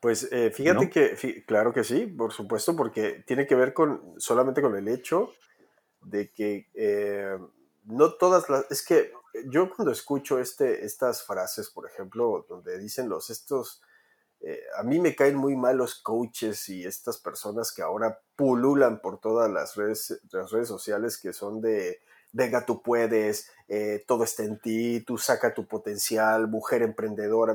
[0.00, 4.60] Pues eh, fíjate que, claro que sí, por supuesto, porque tiene que ver con solamente
[4.60, 5.32] con el hecho
[6.02, 7.38] de que eh,
[7.84, 9.12] no todas las, es que
[9.46, 13.80] yo cuando escucho este, estas frases, por ejemplo, donde dicen los estos,
[14.46, 19.00] eh, a mí me caen muy mal los coaches y estas personas que ahora pululan
[19.00, 22.02] por todas las redes, las redes sociales que son de
[22.32, 27.54] venga, tú puedes, eh, todo está en ti, tú saca tu potencial, mujer emprendedora.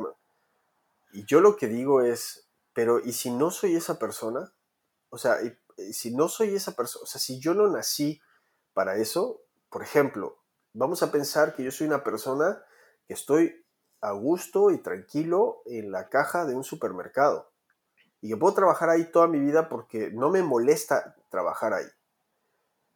[1.12, 4.52] Y yo lo que digo es, pero ¿y si no soy esa persona?
[5.10, 5.38] O sea,
[5.92, 8.22] si no soy esa persona, o sea, si yo no nací
[8.74, 10.40] para eso, por ejemplo,
[10.74, 12.64] vamos a pensar que yo soy una persona
[13.06, 13.66] que estoy
[14.02, 17.52] a gusto y tranquilo en la caja de un supermercado
[18.22, 21.88] y que puedo trabajar ahí toda mi vida porque no me molesta trabajar ahí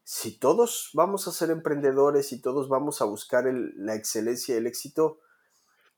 [0.04, 4.68] si todos vamos a ser emprendedores y todos vamos a buscar la excelencia y el
[4.68, 5.20] éxito,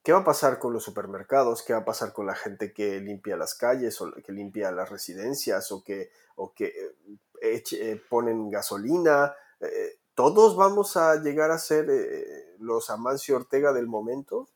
[0.03, 1.63] ¿qué va a pasar con los supermercados?
[1.63, 4.89] ¿Qué va a pasar con la gente que limpia las calles o que limpia las
[4.89, 6.65] residencias o que, o que
[7.41, 9.33] eh, eh, ponen gasolina?
[9.59, 11.87] Eh, ¿Todos vamos a llegar a ser
[12.59, 14.47] los Amancio Ortega del momento?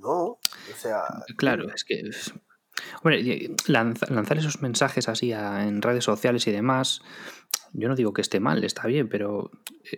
[0.00, 0.40] No, o
[0.76, 1.02] sea...
[1.36, 2.02] Claro, es que...
[3.02, 7.02] Hombre, lanzar esos mensajes así en redes sociales y demás,
[7.72, 9.50] yo no digo que esté mal, está bien, pero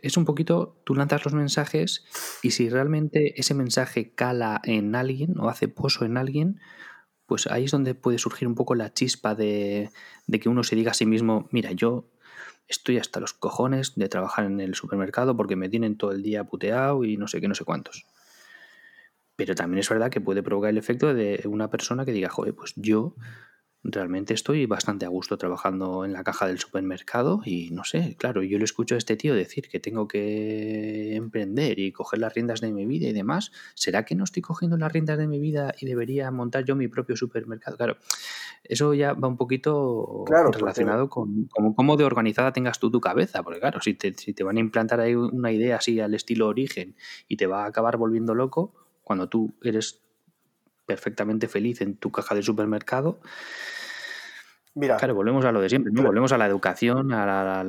[0.03, 2.05] es un poquito, tú lanzas los mensajes
[2.43, 6.61] y si realmente ese mensaje cala en alguien o hace pozo en alguien,
[7.27, 9.91] pues ahí es donde puede surgir un poco la chispa de,
[10.27, 12.11] de que uno se diga a sí mismo, mira, yo
[12.69, 16.45] estoy hasta los cojones de trabajar en el supermercado porque me tienen todo el día
[16.45, 18.07] puteado y no sé qué, no sé cuántos.
[19.37, 22.55] Pero también es verdad que puede provocar el efecto de una persona que diga, joder,
[22.55, 23.17] pues yo
[23.85, 28.43] realmente estoy bastante a gusto trabajando en la caja del supermercado y no sé, claro,
[28.43, 32.61] yo le escucho a este tío decir que tengo que emprender y coger las riendas
[32.61, 33.51] de mi vida y demás.
[33.75, 36.87] ¿Será que no estoy cogiendo las riendas de mi vida y debería montar yo mi
[36.87, 37.77] propio supermercado?
[37.77, 37.97] Claro,
[38.63, 43.59] eso ya va un poquito relacionado con, cómo de organizada tengas tú tu cabeza, porque
[43.59, 46.95] claro, si te, si te van a implantar ahí una idea así al estilo origen
[47.27, 50.03] y te va a acabar volviendo loco, cuando tú eres
[50.87, 53.21] perfectamente feliz en tu caja de supermercado.
[54.75, 56.03] Mira, claro, volvemos a lo de siempre, ¿no?
[56.03, 57.65] volvemos a la educación, a,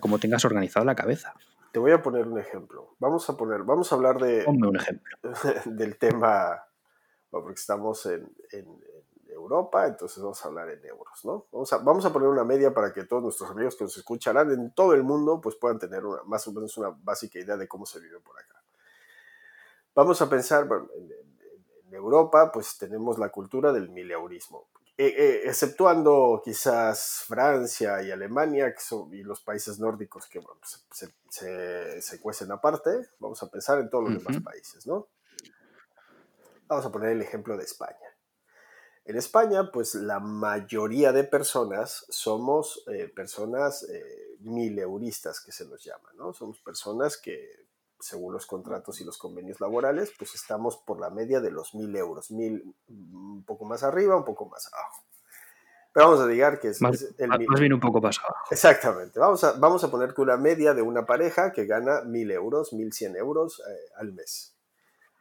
[0.00, 1.34] cómo tengas organizado la cabeza.
[1.72, 2.94] Te voy a poner un ejemplo.
[3.00, 5.18] Vamos a poner, vamos a hablar de un ejemplo
[5.64, 6.62] del tema,
[7.30, 8.28] porque estamos en,
[9.28, 11.46] Europa, entonces vamos a hablar en euros, ¿no?
[11.50, 14.52] Vamos a, vamos a poner una media para que todos nuestros amigos que nos escucharán
[14.52, 17.66] en todo el mundo pues puedan tener una, más o menos una básica idea de
[17.66, 18.63] cómo se vive por acá.
[19.94, 21.24] Vamos a pensar, en,
[21.92, 24.68] Europa pues tenemos la cultura del mileurismo.
[24.96, 30.60] Eh, eh, exceptuando quizás Francia y Alemania que son, y los países nórdicos que bueno,
[30.62, 35.08] se, se, se, cuecen aparte, vamos a pensar en todos los demás países, ¿no?
[36.66, 38.14] Vamos a poner el ejemplo de España.
[39.04, 45.84] En España, pues la mayoría de personas somos eh, personas eh, mileuristas, que se nos
[45.84, 46.32] llama, ¿no?
[46.32, 47.63] Somos personas que,
[48.04, 51.96] según los contratos y los convenios laborales, pues estamos por la media de los mil
[51.96, 55.02] euros, mil, un poco más arriba, un poco más abajo.
[55.90, 58.44] Pero vamos a decir que es, más, el más bien un poco más abajo.
[58.50, 59.18] Exactamente.
[59.18, 62.74] Vamos a, vamos a poner que una media de una pareja que gana mil euros,
[62.74, 64.54] mil cien euros eh, al mes.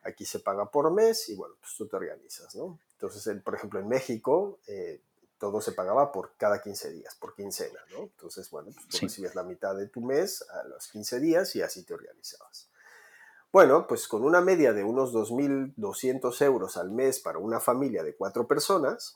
[0.04, 2.80] Aquí se paga por mes y bueno, pues tú te organizas, ¿no?
[2.96, 5.00] Entonces, por ejemplo, en México eh,
[5.40, 8.00] todo se pagaba por cada 15 días, por quincena, ¿no?
[8.00, 11.62] Entonces, bueno, pues tú recibías la mitad de tu mes a los 15 días y
[11.62, 12.70] así te organizabas.
[13.54, 18.16] Bueno, pues con una media de unos 2.200 euros al mes para una familia de
[18.16, 19.16] cuatro personas,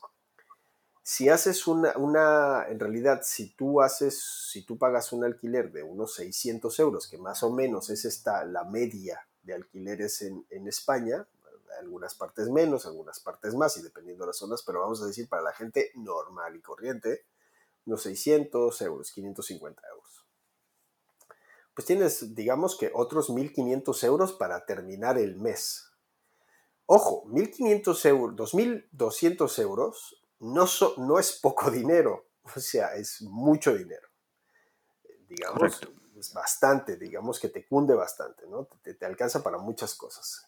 [1.01, 4.21] si haces una, una, en realidad, si tú haces,
[4.51, 8.45] si tú pagas un alquiler de unos 600 euros, que más o menos es esta
[8.45, 11.27] la media de alquileres en, en España,
[11.79, 15.27] algunas partes menos, algunas partes más, y dependiendo de las zonas, pero vamos a decir
[15.27, 17.25] para la gente normal y corriente,
[17.87, 20.16] unos 600 euros, 550 euros.
[21.77, 25.91] Pues tienes, digamos que otros 1.500 euros para terminar el mes.
[26.87, 30.65] Ojo, 1.500 euros, 2.200 euros no,
[30.97, 32.25] no es poco dinero,
[32.55, 34.07] o sea, es mucho dinero.
[35.29, 35.79] Digamos,
[36.17, 38.67] es bastante, digamos que te cunde bastante, ¿no?
[38.81, 40.47] Te, te, alcanza para muchas cosas.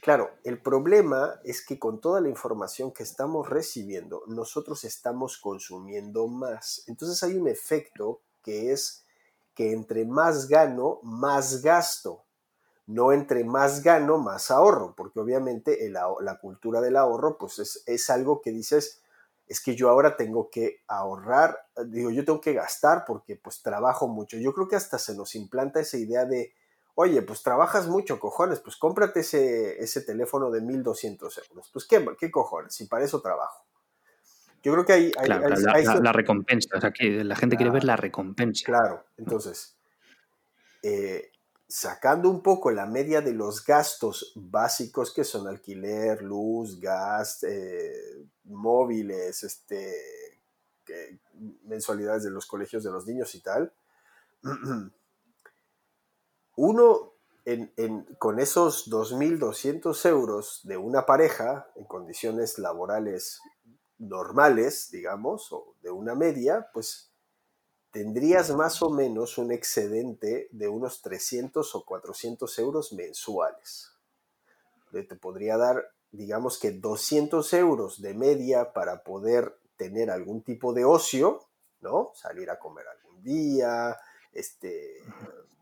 [0.00, 6.26] Claro, el problema es que con toda la información que estamos recibiendo, nosotros estamos consumiendo
[6.26, 6.84] más.
[6.86, 9.04] Entonces hay un efecto que es
[9.54, 12.24] que entre más gano, más gasto.
[12.86, 18.10] No entre más gano, más ahorro, porque obviamente la cultura del ahorro, pues es, es
[18.10, 19.00] algo que dices,
[19.50, 24.06] es que yo ahora tengo que ahorrar, digo, yo tengo que gastar porque pues trabajo
[24.06, 24.36] mucho.
[24.36, 26.54] Yo creo que hasta se nos implanta esa idea de,
[26.94, 31.68] oye, pues trabajas mucho, cojones, pues cómprate ese, ese teléfono de 1200 euros.
[31.72, 33.64] Pues ¿qué, qué cojones, si para eso trabajo.
[34.62, 35.04] Yo creo que hay...
[35.18, 37.70] hay, claro, hay, la, hay la, la, recompensa, o sea, que la gente claro, quiere
[37.70, 38.64] ver la recompensa.
[38.66, 39.76] Claro, entonces,
[40.82, 41.30] eh,
[41.66, 48.26] sacando un poco la media de los gastos básicos que son alquiler, luz, gas, eh,
[48.44, 49.94] móviles, este,
[50.88, 51.18] eh,
[51.64, 53.72] mensualidades de los colegios de los niños y tal,
[56.56, 57.12] uno
[57.44, 63.40] en, en, con esos 2.200 euros de una pareja en condiciones laborales
[64.00, 67.12] normales, digamos, o de una media, pues
[67.92, 73.92] tendrías más o menos un excedente de unos 300 o 400 euros mensuales.
[74.90, 80.84] Te podría dar, digamos que 200 euros de media para poder tener algún tipo de
[80.84, 81.46] ocio,
[81.80, 82.10] ¿no?
[82.14, 83.96] Salir a comer algún día,
[84.32, 85.02] este,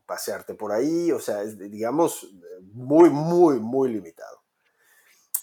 [0.06, 2.30] pasearte por ahí, o sea, es, digamos,
[2.72, 4.42] muy, muy, muy limitado.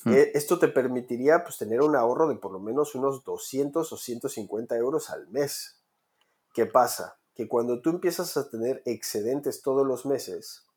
[0.06, 0.14] Mm.
[0.34, 4.78] Esto te permitiría pues, tener un ahorro de por lo menos unos 200 o 150
[4.78, 5.82] euros al mes.
[6.54, 7.18] ¿Qué pasa?
[7.34, 10.68] Que cuando tú empiezas a tener excedentes todos los meses,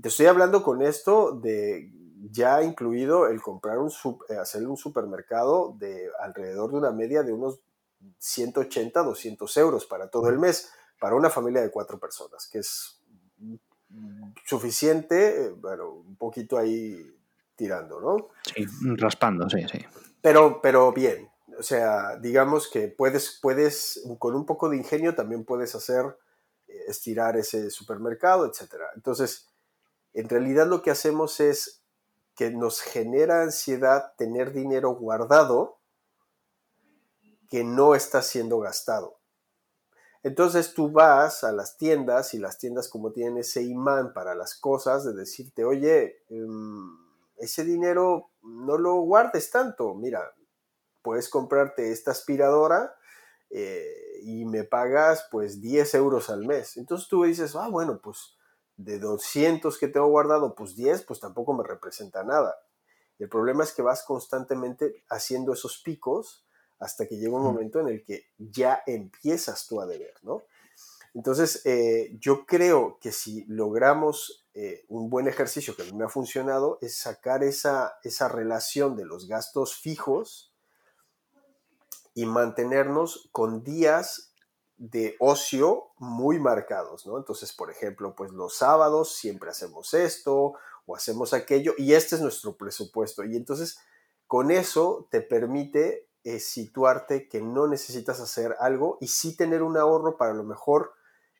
[0.00, 1.90] te estoy hablando con esto de
[2.30, 3.90] ya incluido el comprar un,
[4.40, 7.60] hacer un supermercado de alrededor de una media de unos
[8.18, 13.00] 180, 200 euros para todo el mes, para una familia de cuatro personas, que es
[14.46, 17.14] suficiente, bueno, un poquito ahí
[17.56, 18.28] tirando, ¿no?
[18.42, 19.78] Sí, raspando, sí, sí.
[20.20, 25.44] Pero, pero bien, o sea, digamos que puedes, puedes, con un poco de ingenio también
[25.44, 26.18] puedes hacer,
[26.66, 28.74] eh, estirar ese supermercado, etc.
[28.94, 29.48] Entonces,
[30.12, 31.82] en realidad lo que hacemos es
[32.34, 35.78] que nos genera ansiedad tener dinero guardado
[37.48, 39.20] que no está siendo gastado.
[40.22, 44.58] Entonces tú vas a las tiendas y las tiendas como tienen ese imán para las
[44.58, 46.24] cosas de decirte, oye,
[47.44, 50.34] ese dinero no lo guardes tanto, mira,
[51.02, 52.96] puedes comprarte esta aspiradora
[53.50, 56.76] eh, y me pagas pues 10 euros al mes.
[56.76, 58.36] Entonces tú dices, ah, bueno, pues
[58.76, 62.56] de 200 que tengo guardado, pues 10, pues tampoco me representa nada.
[63.18, 66.44] El problema es que vas constantemente haciendo esos picos
[66.80, 70.44] hasta que llega un momento en el que ya empiezas tú a deber, ¿no?
[71.14, 76.04] Entonces, eh, yo creo que si logramos eh, un buen ejercicio que a mí me
[76.04, 80.54] ha funcionado, es sacar esa, esa relación de los gastos fijos
[82.14, 84.32] y mantenernos con días
[84.76, 87.18] de ocio muy marcados, ¿no?
[87.18, 90.54] Entonces, por ejemplo, pues los sábados siempre hacemos esto
[90.86, 93.24] o hacemos aquello y este es nuestro presupuesto.
[93.24, 93.78] Y entonces,
[94.26, 99.76] con eso te permite eh, situarte que no necesitas hacer algo y sí tener un
[99.76, 100.92] ahorro para a lo mejor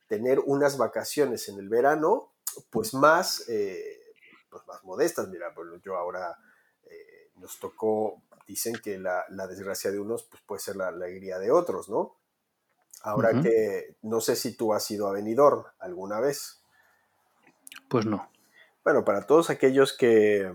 [0.09, 2.34] tener unas vacaciones en el verano,
[2.71, 4.15] pues más, eh,
[4.51, 5.29] pues más modestas.
[5.29, 6.37] Mira, bueno, yo ahora
[6.85, 11.51] eh, nos tocó, dicen que la, desgracia de unos pues puede ser la alegría de
[11.51, 12.17] otros, ¿no?
[13.03, 16.63] Ahora que no sé si tú has ido a Benidorm alguna vez.
[17.91, 18.31] Pues no.
[18.83, 20.51] Bueno, para todos aquellos que,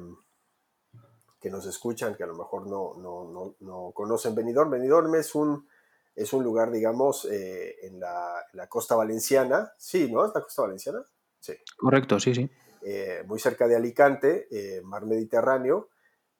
[1.39, 5.67] que nos escuchan, que a lo mejor no, no, no, conocen Benidorm, Benidorm es un,
[6.15, 9.73] es un lugar, digamos, eh, en, la, costa valenciana.
[9.77, 10.25] Sí, ¿no?
[10.25, 11.05] ¿Es la costa valenciana?
[11.39, 11.53] Sí.
[11.77, 12.49] Correcto, sí, sí.
[12.81, 15.89] Eh, muy cerca de Alicante, eh, mar Mediterráneo,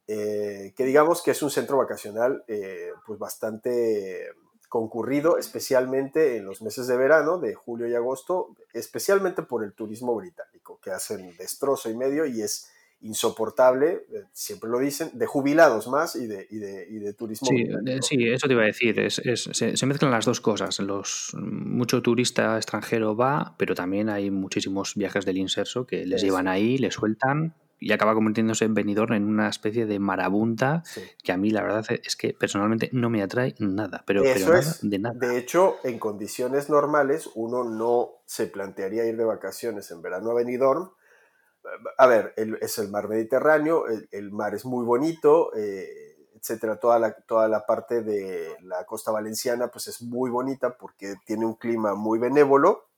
[0.08, 2.44] que digamos que es un centro vacacional
[3.06, 4.32] pues bastante
[4.70, 10.16] concurrido especialmente en los meses de verano, de julio y agosto, especialmente por el turismo
[10.16, 12.70] británico, que hacen destrozo y medio y es
[13.02, 17.48] insoportable, eh, siempre lo dicen, de jubilados más y de, y de, y de turismo.
[17.48, 17.66] Sí,
[18.02, 20.80] sí, eso te iba a decir, es, se, mezclan las dos cosas.
[20.80, 26.48] Los, mucho turista extranjero va, pero también hay muchísimos viajes del inserso que les llevan
[26.48, 30.84] ahí, les sueltan y acaba convirtiéndose en venidor en una especie de marabunta
[31.24, 34.80] que a mí la verdad es que personalmente no me atrae nada, pero, Eso es,
[34.82, 35.18] de nada.
[35.18, 40.34] De hecho, en condiciones normales uno no se plantearía ir de vacaciones en verano a
[40.36, 40.92] Benidorm.
[41.98, 46.80] A ver, es el mar Mediterráneo, el, mar es muy bonito, eh, etcétera.
[46.80, 51.46] Toda la, toda la parte de la costa valenciana pues es muy bonita porque tiene
[51.46, 52.90] un clima muy benévolo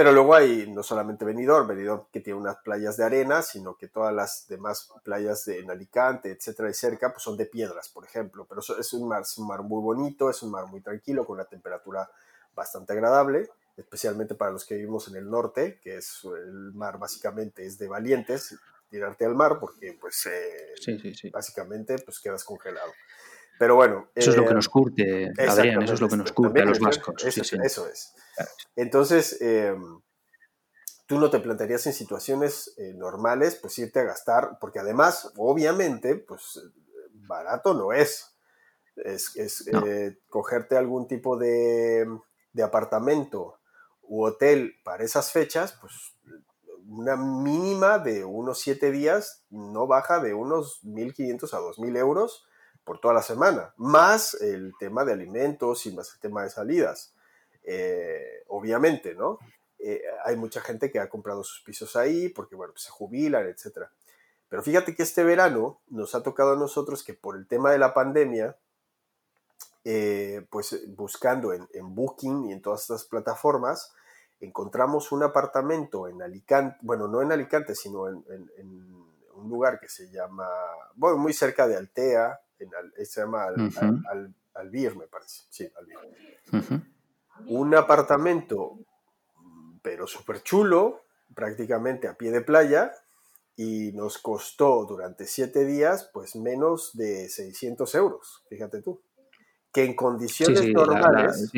[0.00, 3.86] pero luego hay no solamente Benidorm, Benidorm que tiene unas playas de arena, sino que
[3.86, 8.06] todas las demás playas de, en Alicante, etcétera, y cerca, pues son de piedras, por
[8.06, 8.46] ejemplo.
[8.48, 11.34] Pero es un mar, es un mar muy bonito, es un mar muy tranquilo, con
[11.34, 12.10] una temperatura
[12.54, 13.50] bastante agradable,
[13.80, 17.88] especialmente para los que vivimos en el norte, que es el mar básicamente es de
[17.88, 18.56] valientes,
[18.88, 22.92] tirarte al mar, porque pues eh, básicamente pues quedas congelado.
[23.58, 24.10] Pero bueno.
[24.14, 26.64] Eso es lo que eh, nos curte, Adrián, eso es lo que nos curte a
[26.64, 27.22] los vascos.
[27.24, 28.14] Eso, es.
[28.74, 30.00] Entonces, em,
[31.06, 36.16] tú no te plantearías en situaciones eh, normales, pues irte a gastar, porque además, obviamente,
[36.16, 36.60] pues
[37.12, 38.34] barato no es.
[38.96, 42.06] Es, eh, cogerte algún tipo de,
[42.52, 43.59] de apartamento
[44.10, 46.16] u hotel para esas fechas, pues
[46.88, 52.44] una mínima de unos siete días no baja de unos 1.500 a 2.000 euros
[52.82, 57.14] por toda la semana, más el tema de alimentos y más el tema de salidas.
[57.62, 59.38] Eh, obviamente, ¿no?
[59.78, 63.46] Eh, hay mucha gente que ha comprado sus pisos ahí porque, bueno, pues se jubilan,
[63.46, 63.86] etc.
[64.48, 67.78] Pero fíjate que este verano nos ha tocado a nosotros que por el tema de
[67.78, 68.56] la pandemia,
[69.84, 73.94] eh, pues buscando en, Booking y en todas estas plataformas,
[74.40, 78.24] encontramos un apartamento en Alicante, bueno, no en Alicante, sino en,
[79.34, 80.46] un lugar que se llama,
[80.94, 82.40] bueno, muy cerca de Altea,
[83.02, 85.44] se llama Al, Albir, me parece.
[85.48, 86.82] Sí, Albir.
[87.46, 88.78] Un apartamento,
[89.82, 92.92] pero súper chulo, prácticamente a pie de playa,
[93.56, 99.02] y nos costó durante siete días, pues menos de 600 euros, fíjate tú.
[99.72, 101.50] Que en condiciones normales.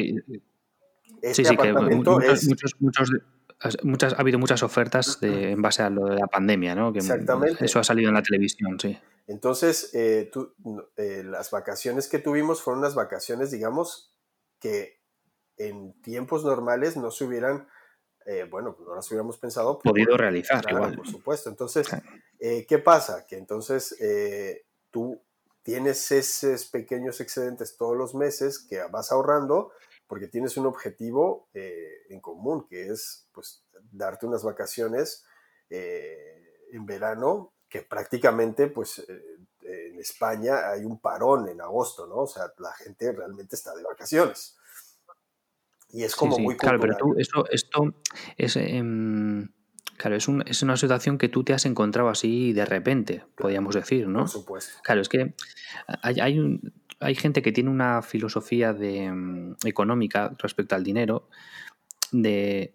[1.23, 2.49] Este apartamento es.
[2.81, 6.93] Muchos, ha habido muchas ofertas en base a lo de la pandemia, ¿no?
[6.93, 7.65] Que Exactamente.
[7.65, 8.99] Eso ha salido en la televisión, sí.
[9.29, 10.31] Entonces, eh,
[10.97, 14.15] eh, las vacaciones que tuvimos fueron unas vacaciones, digamos,
[14.59, 15.01] que
[15.57, 17.69] en tiempos normales no se hubieran,
[18.27, 19.79] eh, bueno, no las hubiéramos pensado.
[19.79, 20.97] Podido realizar, igual.
[20.97, 21.51] Por supuesto.
[21.51, 21.89] Entonces,
[22.39, 23.27] ¿qué pasa?
[23.27, 23.97] Que entonces
[24.91, 25.23] tú
[25.63, 29.71] tienes esos pequeños excedentes todos los meses que vas ahorrando
[30.13, 35.25] porque tienes un objetivo en común, que es, pues, darte unas vacaciones
[35.71, 42.17] en verano que prácticamente, pues, eh, en España hay un parón en agosto, ¿no?
[42.17, 44.59] O sea, la gente realmente está de vacaciones.
[45.89, 47.95] Y es como muy Claro, pero tú, esto, esto
[48.37, 48.59] es.
[50.03, 54.09] Claro, es, es, una situación que tú te has encontrado así de repente, podríamos decir,
[54.09, 54.23] ¿no?
[54.23, 54.73] Por supuesto.
[54.83, 55.33] Claro, es que
[56.03, 56.61] hay, hay,
[56.99, 61.29] hay gente que tiene una filosofía de, em, económica respecto al dinero,
[62.11, 62.75] de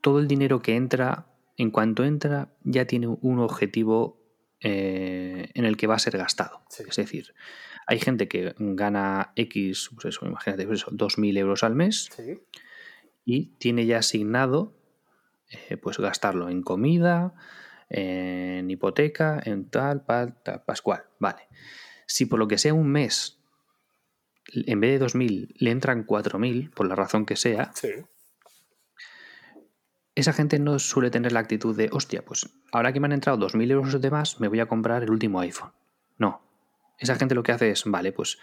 [0.00, 1.26] todo el dinero que entra,
[1.58, 4.22] en cuanto entra, ya tiene un objetivo
[4.60, 6.62] eh, en el que va a ser gastado.
[6.70, 7.34] Es decir,
[7.86, 12.08] hay gente que gana X, pues eso, imagínate, pues eso, 2.000 euros al mes
[13.26, 14.72] y tiene ya asignado
[15.70, 17.34] eh, pues gastarlo en comida,
[17.88, 21.04] en hipoteca, en tal, tal, tal, pascual.
[21.18, 21.48] Vale.
[22.06, 23.38] Si por lo que sea un mes
[24.52, 27.88] en vez de 2.000 le entran 4.000, por la razón que sea, Sí.
[30.14, 33.38] esa gente no suele tener la actitud de, hostia, pues ahora que me han entrado
[33.38, 35.72] 2.000 euros de más, me voy a comprar el último iPhone.
[36.18, 36.42] No.
[36.98, 38.38] Esa gente lo que hace es, vale, pues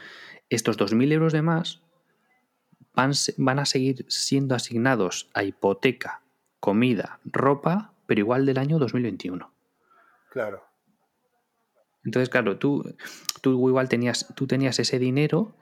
[0.50, 1.82] estos 2.000 euros de más
[2.94, 6.22] van, van a seguir siendo asignados a hipoteca,
[6.62, 9.52] comida, ropa, pero igual del año 2021.
[10.32, 10.64] Claro.
[12.06, 12.96] Entonces, claro, tú,
[13.42, 15.56] tú igual tenías, tú tenías ese dinero,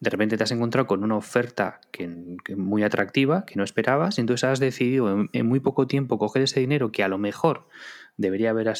[0.00, 4.18] de repente te has encontrado con una oferta que, que muy atractiva, que no esperabas,
[4.18, 7.18] y entonces has decidido en, en muy poco tiempo coger ese dinero que a lo
[7.18, 7.66] mejor
[8.16, 8.72] debería haber,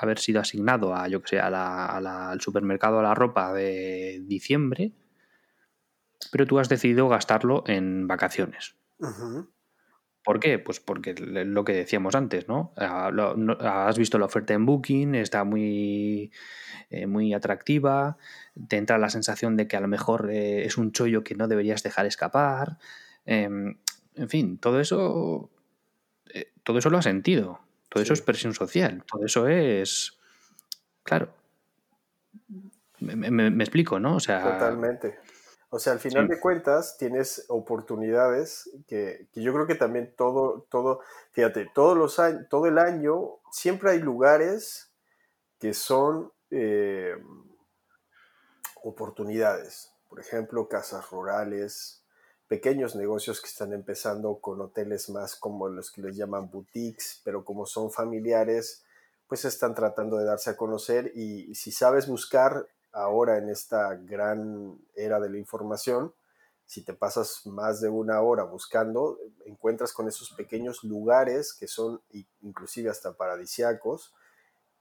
[0.00, 3.14] haber sido asignado a, yo que sé, a la- a la- al supermercado a la
[3.14, 4.92] ropa de diciembre,
[6.30, 8.76] pero tú has decidido gastarlo en vacaciones.
[10.22, 10.58] ¿Por qué?
[10.58, 12.72] Pues porque lo que decíamos antes, ¿no?
[12.76, 16.30] Ah, no- Has visto la oferta en Booking, está muy,
[16.90, 18.18] eh, muy atractiva,
[18.68, 21.48] te entra la sensación de que a lo mejor eh, es un chollo que no
[21.48, 22.78] deberías dejar escapar.
[23.24, 23.76] em,
[24.14, 25.50] en fin, todo eso,
[26.34, 27.60] eh, todo eso lo has sentido.
[27.88, 29.02] Todo eso es presión social.
[29.10, 30.18] Todo eso es.
[31.02, 31.32] Claro.
[33.00, 34.16] Me, me- me explico, ¿no?
[34.16, 34.42] O sea.
[34.42, 35.18] Totalmente.
[35.72, 36.34] O sea, al final Sí.
[36.34, 41.00] de cuentas tienes oportunidades que, que yo creo que también todo, todo,
[41.32, 44.92] fíjate, todos los años, todo el año siempre hay lugares
[45.60, 47.14] que son eh,
[48.82, 49.92] oportunidades.
[50.08, 52.04] Por ejemplo, casas rurales,
[52.48, 57.44] pequeños negocios que están empezando con hoteles más como los que les llaman boutiques, pero
[57.44, 58.84] como son familiares,
[59.28, 64.78] pues están tratando de darse a conocer y si sabes buscar ahora en esta gran
[64.94, 66.14] era de la información,
[66.66, 72.00] si te pasas más de una hora buscando, encuentras con esos pequeños lugares que son
[72.42, 74.14] inclusive hasta paradisiacos,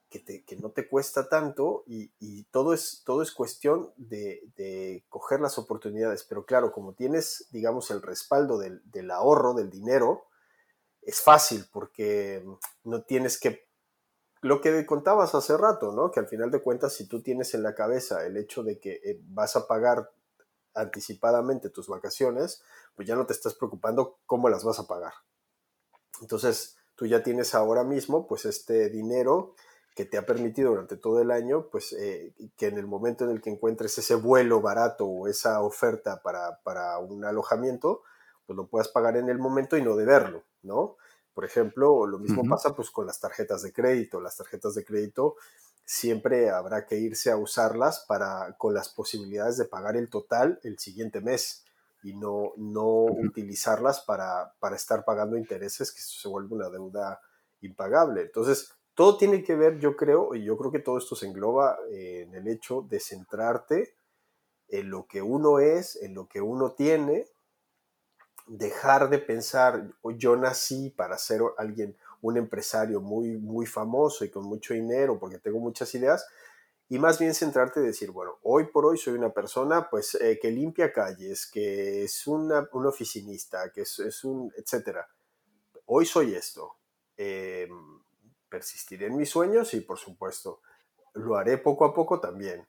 [0.10, 5.04] que, te- que no te cuesta tanto y, y todo, es, todo es cuestión de,
[5.10, 6.24] coger las oportunidades.
[6.24, 10.26] Pero claro, como tienes, digamos, el respaldo del ahorro, del dinero,
[11.02, 12.46] es fácil porque
[12.84, 13.69] no tienes que
[14.42, 16.12] lo que contabas hace rato, ¿no?
[16.12, 19.02] Que al final de cuentas, si tú tienes en la cabeza el hecho de que
[19.04, 20.12] eh, vas a pagar
[20.74, 22.62] anticipadamente tus vacaciones,
[22.96, 25.14] pues ya no te estás preocupando cómo las vas a pagar.
[26.22, 29.56] Entonces, tú ya tienes ahora mismo, pues, este dinero
[29.96, 33.32] que te ha permitido durante todo el año, pues, eh, que en el momento en
[33.32, 38.04] el que encuentres ese vuelo barato o esa oferta para, para un alojamiento,
[38.46, 40.98] pues lo puedas pagar en el momento y no deberlo, ¿no?
[41.40, 42.50] Por ejemplo, lo mismo Ujú.
[42.50, 44.20] pasa pues con las tarjetas de crédito.
[44.20, 45.38] Las tarjetas de crédito
[45.86, 50.78] siempre habrá que irse a usarlas para con las posibilidades de pagar el total el
[50.80, 51.64] siguiente mes
[52.04, 53.30] y no, no Ujú.
[53.30, 57.22] utilizarlas para, para estar pagando intereses, que se vuelve una deuda
[57.62, 58.24] impagable.
[58.24, 61.78] Entonces, todo tiene que ver, yo creo, y yo creo que todo esto se engloba
[61.90, 63.96] eh, en el hecho de centrarte
[64.68, 67.28] en lo que uno es, en lo que uno tiene,
[68.50, 74.30] dejar de pensar, "Oh, yo nací para ser alguien, un empresario muy, muy famoso y
[74.32, 76.28] con mucho dinero porque tengo muchas ideas,
[76.90, 80.40] y más bien centrarte y decir, bueno, hoy por hoy soy una persona pues eh,
[80.42, 85.08] que limpia calles, que es una, un oficinista, que es, es un, etcétera.
[85.86, 86.78] Hoy soy esto.
[87.18, 87.70] Eh,
[88.50, 90.62] persistiré en mis sueños y por supuesto
[91.14, 92.68] lo haré poco a poco también.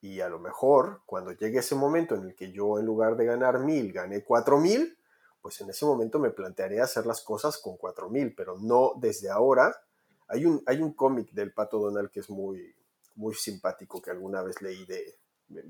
[0.00, 3.26] Y a lo mejor cuando llegue ese momento en el que yo en lugar de
[3.26, 4.98] ganar mil gané cuatro mil,
[5.40, 9.30] pues en ese momento me plantearé hacer las cosas con cuatro mil, pero no desde
[9.30, 9.74] ahora.
[10.28, 12.74] Hay un, hay un cómic del Pato Donald que es muy,
[13.16, 15.18] muy simpático que alguna vez leí de,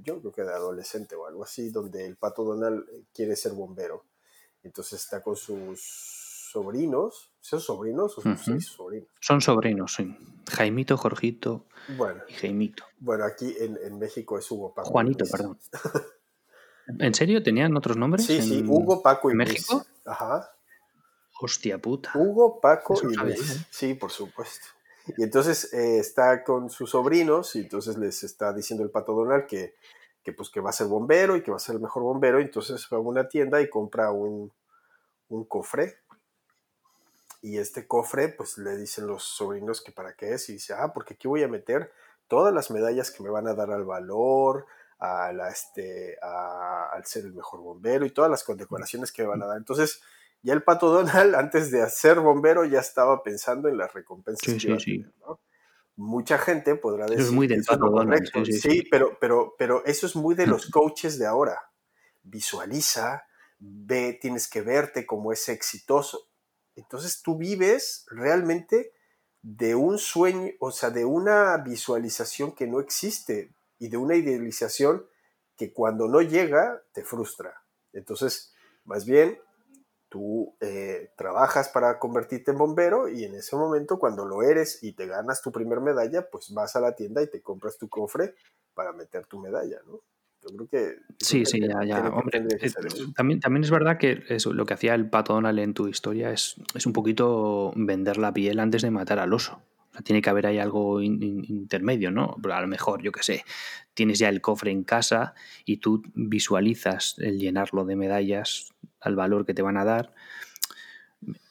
[0.02, 4.04] yo creo que de adolescente o algo así, donde el Pato Donald quiere ser bombero.
[4.62, 5.80] Entonces está con sus
[6.52, 8.50] sobrinos, ¿son sobrinos o sus Ujú.
[8.52, 9.08] seis sobrinos?
[9.20, 10.14] Son sobrinos, sí.
[10.50, 11.66] Jaimito, Jorgito
[11.96, 12.84] Bueno, y Jaimito.
[12.98, 14.90] bueno aquí en, en México es Hugo Paco.
[14.90, 15.58] Juanito, perdón.
[16.98, 18.26] ¿En serio tenían otros nombres?
[18.26, 19.48] Sí, sí, Hugo, Paco y en Luis.
[19.50, 19.84] México?
[20.04, 20.50] Ajá.
[21.40, 22.12] Hostia puta.
[22.14, 23.56] Hugo, Paco Eso y sabía, Luis.
[23.56, 23.66] ¿eh?
[23.70, 24.66] Sí, por supuesto.
[25.16, 29.46] Y entonces eh, está con sus sobrinos y entonces les está diciendo el pato Donald
[29.46, 29.74] que,
[30.22, 32.40] que, pues, que va a ser bombero y que va a ser el mejor bombero.
[32.40, 34.52] Y entonces va a una tienda y compra un,
[35.28, 35.98] un cofre.
[37.42, 40.48] Y este cofre, pues le dicen los sobrinos que para qué es.
[40.50, 41.90] Y dice, ah, porque aquí voy a meter
[42.28, 44.66] todas las medallas que me van a dar al valor,
[45.00, 49.28] a la, este, a- al ser el mejor bombero y todas las condecoraciones que me
[49.28, 49.56] van a dar.
[49.58, 50.02] Entonces,
[50.42, 54.58] ya el pato Donald, antes de ser bombero, ya estaba pensando en las recompensas Sí,
[54.58, 55.40] que sí, iba a tener, ¿no?
[55.96, 58.44] Mucha gente podrá Eso decir es muy del Pato Donald, correcto.
[58.44, 58.86] sí.
[58.90, 61.58] Pero, pero, pero eso es muy de los coaches de ahora.
[62.22, 63.24] Visualiza,
[63.58, 66.28] ve, tienes que verte como es exitoso.
[66.76, 68.92] Entonces tú vives realmente
[69.42, 75.04] de un sueño, o sea, de una visualización que no existe y de una idealización
[75.56, 77.64] que cuando no llega te frustra.
[77.92, 78.54] Entonces,
[78.84, 79.38] más bien,
[80.08, 84.92] tú eh, trabajas para convertirte en bombero y en ese momento cuando lo eres y
[84.92, 88.34] te ganas tu primer medalla, pues vas a la tienda y te compras tu cofre
[88.74, 90.00] para meter tu medalla, ¿no?
[90.42, 90.96] Yo creo que...
[91.18, 92.08] sí, sí, ya, ya.
[92.08, 92.70] Hombre, eh,
[93.14, 96.30] también, también es verdad que eso, lo que hacía el pato Donald en tu historia
[96.30, 99.62] es, es un poquito vender la piel antes de matar al oso.
[100.04, 102.36] Tiene que haber ahí algo intermedio, ¿no?
[102.50, 103.44] a lo mejor, yo qué sé,
[103.94, 105.34] tienes ya el cofre en casa
[105.64, 110.14] y tú visualizas el llenarlo de medallas al valor que te van a dar.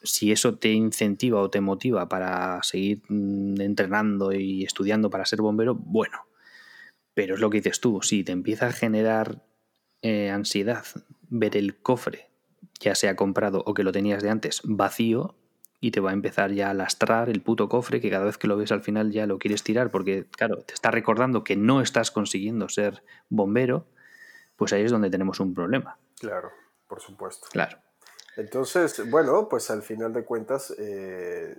[0.01, 5.41] Si eso te incentiva o te motiva para seguir mm, entrenando y estudiando para ser
[5.41, 6.25] bombero, bueno,
[7.13, 9.43] pero es lo que dices tú, si te empieza a generar
[10.01, 10.85] eh, ansiedad
[11.29, 12.29] ver el cofre,
[12.79, 15.35] ya sea comprado o que lo tenías de antes, vacío,
[15.81, 18.47] y te va a empezar ya a lastrar el puto cofre que cada vez que
[18.47, 21.81] lo ves al final ya lo quieres tirar porque, claro, te está recordando que no
[21.81, 23.87] estás consiguiendo ser bombero,
[24.55, 25.97] pues ahí es donde tenemos un problema.
[26.19, 26.51] Claro,
[26.87, 27.47] por supuesto.
[27.51, 27.77] Claro.
[28.35, 31.57] Entonces, bueno, pues al final de cuentas, eh,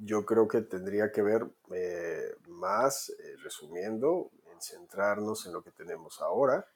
[0.00, 4.30] yo creo que tendría que ver eh, más, resumiendo,
[4.60, 6.66] centrarnos en lo que tenemos ahora,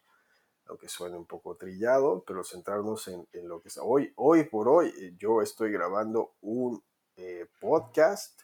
[0.70, 4.12] aunque suene un poco trillado, pero centrarnos en, lo que es hoy.
[4.16, 6.82] Hoy por hoy eh, yo estoy grabando un
[7.16, 8.40] eh, podcast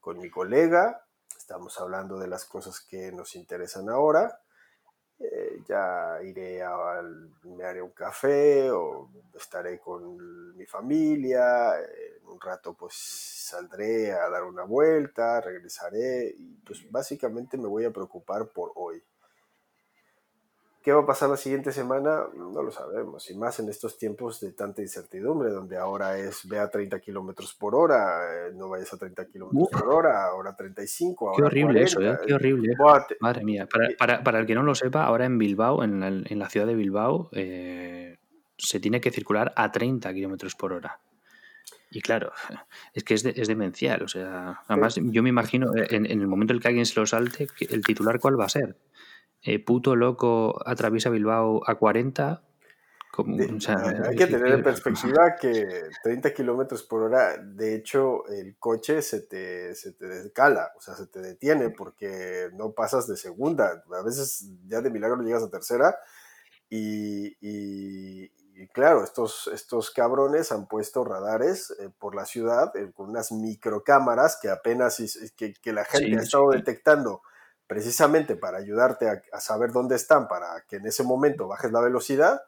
[0.00, 1.04] con mi colega,
[1.36, 4.40] estamos hablando de las cosas que nos interesan ahora.
[5.18, 7.02] Eh, ya iré a,
[7.42, 14.28] me haré un café o estaré con mi familia, en un rato pues saldré a
[14.28, 19.02] dar una vuelta, regresaré y pues básicamente me voy a preocupar por hoy.
[20.84, 22.24] ¿Qué va a pasar la siguiente semana?
[22.36, 26.58] No lo sabemos, y más en estos tiempos de tanta incertidumbre, donde ahora es ve
[26.58, 31.30] a 30 kilómetros por hora, eh, no vayas a 30 kilómetros por hora, ahora 35.
[31.30, 32.18] Ahora qué horrible eso, ¿eh?
[32.26, 32.76] qué horrible.
[33.20, 33.66] Madre mía,
[33.98, 36.66] para, para, el que no lo sepa, ahora en Bilbao, en la, en la ciudad
[36.66, 38.18] de Bilbao, eh,
[38.58, 41.00] se tiene que circular a 30 kilómetros por hora.
[41.90, 42.30] Y claro,
[42.92, 44.02] es que es, es demencial.
[44.02, 47.00] O sea, además, yo me imagino, en, en, el momento en el que alguien se
[47.00, 48.76] lo salte, el titular, ¿cuál va a ser?
[49.46, 52.42] Eh, puto loco atraviesa Bilbao a 40.
[53.12, 59.02] Como, hay que tener en perspectiva que 30 kilómetros por hora, de hecho, el coche
[59.02, 63.84] se te, se te descala, o sea, se te detiene porque no pasas de segunda.
[63.96, 65.96] A veces ya de milagro llegas a tercera
[66.68, 68.30] y, y,
[68.72, 74.38] claro, estos, estos cabrones han puesto radares eh, por la ciudad eh, con unas microcámaras
[74.42, 75.00] que apenas
[75.36, 77.22] que, que la gente ha estado detectando
[77.74, 82.40] precisamente para ayudarte a, saber dónde están, para que en ese momento bajes la velocidad,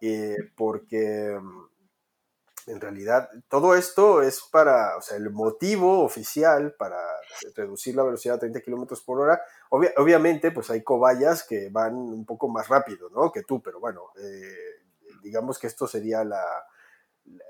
[0.00, 6.96] eh, porque mm, en realidad todo esto es para, o sea, el motivo oficial para
[7.56, 9.42] reducir la velocidad a 30 kilómetros por hora.
[9.70, 13.32] obviamente, pues hay cobayas que van un poco más rápido, ¿no?
[13.32, 14.84] Que tú, pero bueno, eh,
[15.24, 16.44] digamos que esto sería la,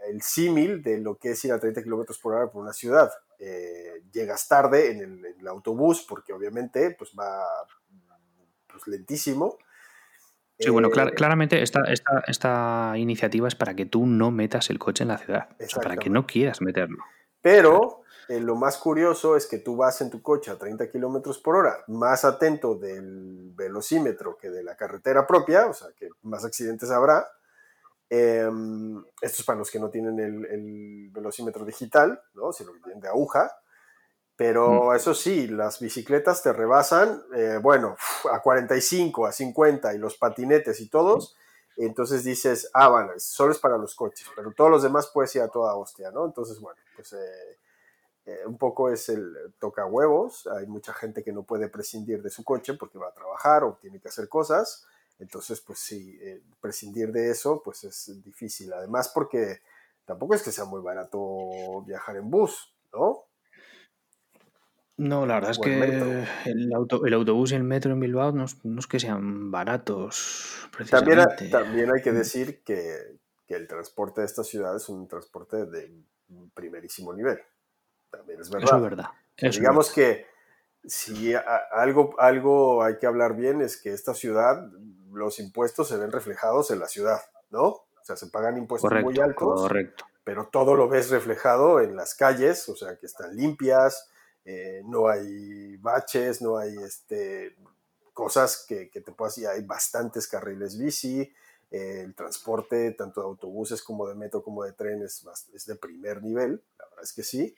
[0.09, 3.13] el símil de lo que es ir a 30 kilómetros por hora por una ciudad.
[3.45, 5.01] Eh, llegas tarde en
[5.41, 7.43] el, autobús porque obviamente pues va
[8.69, 9.59] pues, lentísimo.
[10.61, 14.79] Sí, bueno, eh, claramente esta, esta, esta, iniciativa es para que tú no metas el
[14.79, 15.49] coche en la ciudad,
[15.83, 17.03] para que no quieras meterlo.
[17.41, 21.39] Pero eh, lo más curioso es que tú vas en tu coche a 30 kilómetros
[21.39, 26.45] por hora, más atento del velocímetro que de la carretera propia, o sea que más
[26.45, 27.27] accidentes habrá,
[28.15, 32.53] Em, esto es para los que no tienen el, velocímetro digital, ¿no?
[32.53, 33.51] sino que tienen de aguja.
[34.37, 34.97] Pero mm.
[34.97, 37.97] eso sí, las bicicletas te rebasan, eh, bueno,
[38.31, 41.35] a 45, a 50 y los patinetes y todos.
[41.79, 45.41] Entonces dices, ah, bueno, solo es para los coches, pero todos los demás puedes ir
[45.41, 46.27] a toda hostia, ¿no?
[46.27, 47.59] Entonces, bueno, pues eh,
[48.27, 50.47] eh, un poco es el toca huevos.
[50.49, 53.79] Hay mucha gente que no puede prescindir de su coche porque va a trabajar o
[53.81, 54.87] tiene que hacer cosas.
[55.23, 58.73] Entonces, pues sí, eh, prescindir de eso, pues es difícil.
[58.73, 59.61] Además, porque
[60.05, 63.27] tampoco es que sea muy barato viajar en bus, ¿no?
[64.97, 68.99] No, la verdad es que el, autobús y el metro en Bilbao no, es que
[68.99, 70.69] sean baratos.
[70.91, 71.21] También,
[71.51, 72.17] también hay que mm.
[72.17, 75.93] decir que, el transporte de esta ciudad es un transporte de
[76.55, 77.39] primerísimo nivel.
[78.11, 78.65] También es verdad.
[78.65, 79.09] Eso es verdad.
[79.37, 80.25] digamos que
[80.85, 84.69] si algo, algo hay que hablar bien es que esta ciudad
[85.13, 87.67] los impuestos se ven reflejados en la ciudad, ¿no?
[87.67, 90.05] O sea, se pagan impuestos muy altos, correcto.
[90.25, 94.11] pero todo lo ves reflejado en las calles, o sea, que están limpias,
[94.45, 97.57] eh, no hay baches, no hay este,
[98.13, 101.33] cosas que, te puedas ir, hay bastantes carriles bici,
[101.71, 106.23] eh, el transporte, tanto de autobuses como de metro como de trenes, es de primer
[106.23, 107.55] nivel, la verdad es que sí.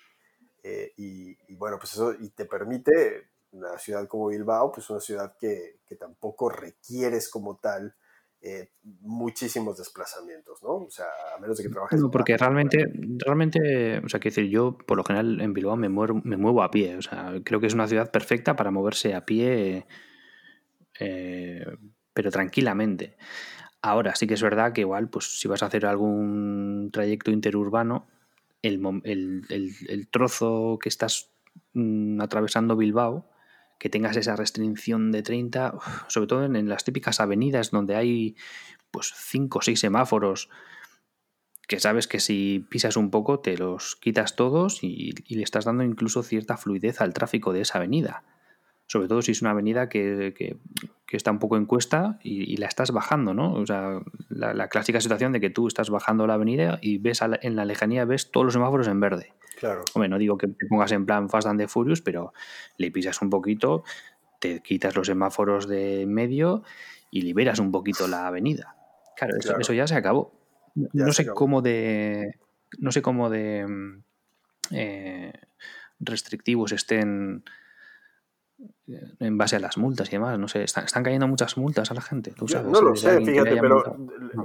[0.63, 5.01] Eh, y, y, bueno, pues eso y te permite una ciudad como Bilbao, pues una
[5.01, 7.95] ciudad que, que tampoco requieres como tal
[8.47, 8.69] eh,
[9.01, 10.75] muchísimos desplazamientos, ¿no?
[10.75, 11.99] O sea, a menos de que trabajes.
[11.99, 12.93] No, porque realmente,
[13.25, 16.63] realmente, o sea, que decir, yo por lo general en Bilbao me, muero, me muevo
[16.63, 19.87] a pie, o sea, creo que es una ciudad perfecta para moverse a pie,
[21.01, 21.65] eh,
[22.13, 23.17] pero tranquilamente.
[23.81, 28.09] Ahora sí que es verdad que igual, pues si vas a hacer algún trayecto interurbano,
[28.61, 31.31] el, el trozo que estás
[31.73, 33.27] mm, atravesando Bilbao,
[33.79, 35.75] que tengas esa restricción de 30,
[36.09, 38.37] sobre todo en, las típicas avenidas donde hay
[38.91, 40.49] pues 5 o 6 semáforos,
[41.67, 45.83] que sabes que si pisas un poco te los quitas todos y, le estás dando
[45.83, 48.23] incluso cierta fluidez al tráfico de esa avenida.
[48.87, 50.57] Sobre todo si es una avenida que,
[51.11, 53.55] está un poco en cuesta y, la estás bajando, ¿no?
[53.55, 57.57] O sea, la, clásica situación de que tú estás bajando la avenida y ves en
[57.57, 59.33] la lejanía ves todos los semáforos en verde.
[59.59, 59.85] Claro.
[59.95, 62.33] Hombre, no digo que te pongas en plan Fast and the Furious, pero
[62.77, 63.85] le pisas un poquito,
[64.41, 66.63] te quitas los semáforos de medio
[67.11, 68.77] y liberas un poquito la avenida.
[69.17, 70.33] Claro, Eso, ya se acabó.
[70.75, 72.39] no sé cómo de.
[72.79, 73.65] No sé cómo de
[74.73, 75.33] eh,
[76.01, 77.45] restrictivos estén
[78.87, 80.39] en base a las multas y demás.
[80.39, 82.35] No sé, están, cayendo muchas multas a la gente.
[82.39, 83.97] no lo sé, fíjate, pero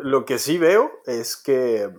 [0.01, 1.89] lo que sí veo es que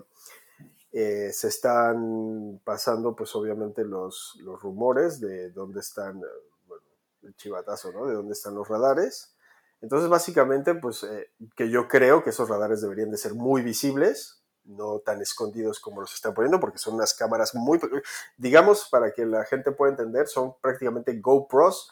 [0.93, 6.21] eh, se están pasando, pues obviamente, los, los rumores de dónde están,
[6.67, 6.83] bueno,
[7.23, 8.07] el chivatazo, ¿no?
[8.07, 9.37] De dónde están los radares.
[9.81, 14.43] Entonces, básicamente, pues eh, que yo creo que esos radares deberían de ser muy visibles,
[14.65, 17.81] no tan escondidos como los están poniendo, porque son unas cámaras muy,
[18.37, 21.91] digamos, para que la gente pueda entender, son prácticamente GoPros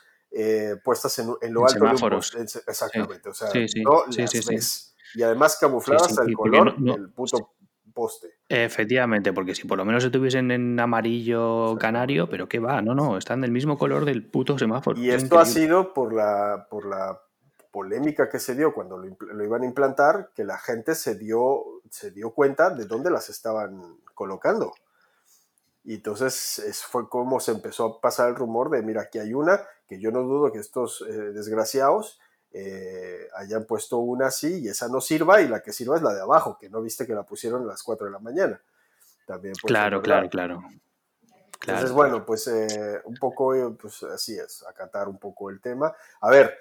[0.84, 3.48] puestas en, en lo alto de Exactamente, o sea,
[3.84, 7.54] no las Y además camufladas al color del puto
[7.98, 8.28] poste.
[8.48, 13.18] Efectivamente, porque si por lo menos estuviesen en amarillo canario, pero qué va, no, no,
[13.18, 14.98] están del mismo color del puto semáforo.
[15.00, 17.20] Y esto ha sido por la, por la
[17.72, 22.10] polémica que se dio cuando lo, iban a implantar, que la gente se dio, se
[22.10, 24.72] dio cuenta de dónde las estaban colocando.
[25.88, 29.58] Y entonces fue como se empezó a pasar el rumor de, mira, aquí hay una,
[29.86, 32.20] que yo no dudo que estos eh, desgraciados
[32.52, 36.12] eh, hayan puesto una así y esa no sirva y la que sirva es la
[36.12, 38.60] de abajo, que no viste que la pusieron a las 4 de la mañana.
[39.24, 40.62] También claro, claro, claro,
[41.62, 45.96] Entonces, bueno, pues eh, un poco, pues así es, acatar un poco el tema.
[46.20, 46.54] A ver,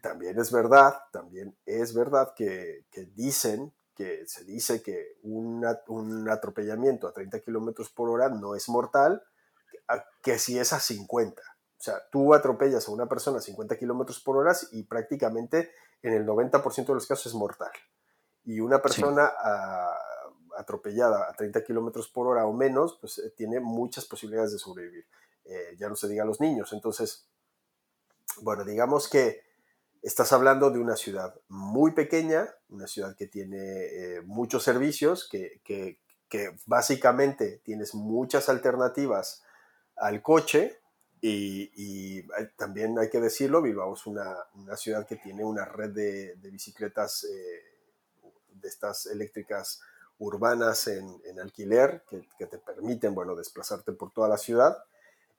[0.00, 7.12] también es verdad, también es verdad que, dicen, que se dice que un atropellamiento a
[7.12, 9.22] 30 kilómetros por hora no es mortal,
[10.22, 11.40] que si es a 50.
[11.40, 15.70] O sea, tú atropellas a una persona a 50 kilómetros por hora y prácticamente
[16.02, 17.72] en el 90% de los casos es mortal.
[18.44, 19.98] Y una persona ah,
[20.56, 25.06] atropellada a 30 kilómetros por hora o menos, pues eh, tiene muchas posibilidades de sobrevivir.
[25.44, 26.72] Eh, ya no se diga a los niños.
[26.72, 27.28] Entonces,
[28.40, 29.43] bueno, digamos que
[30.04, 35.98] estás hablando de una ciudad muy pequeña, una ciudad que tiene eh, muchos servicios, que,
[36.66, 39.42] básicamente tienes muchas alternativas
[39.96, 40.80] al coche,
[41.20, 42.22] y,
[42.56, 44.36] también hay que decirlo, Bilbao es una,
[44.76, 49.80] ciudad que tiene una red de, bicicletas eh, de estas eléctricas
[50.18, 54.76] urbanas en, alquiler que, te permiten, bueno, desplazarte por toda la ciudad.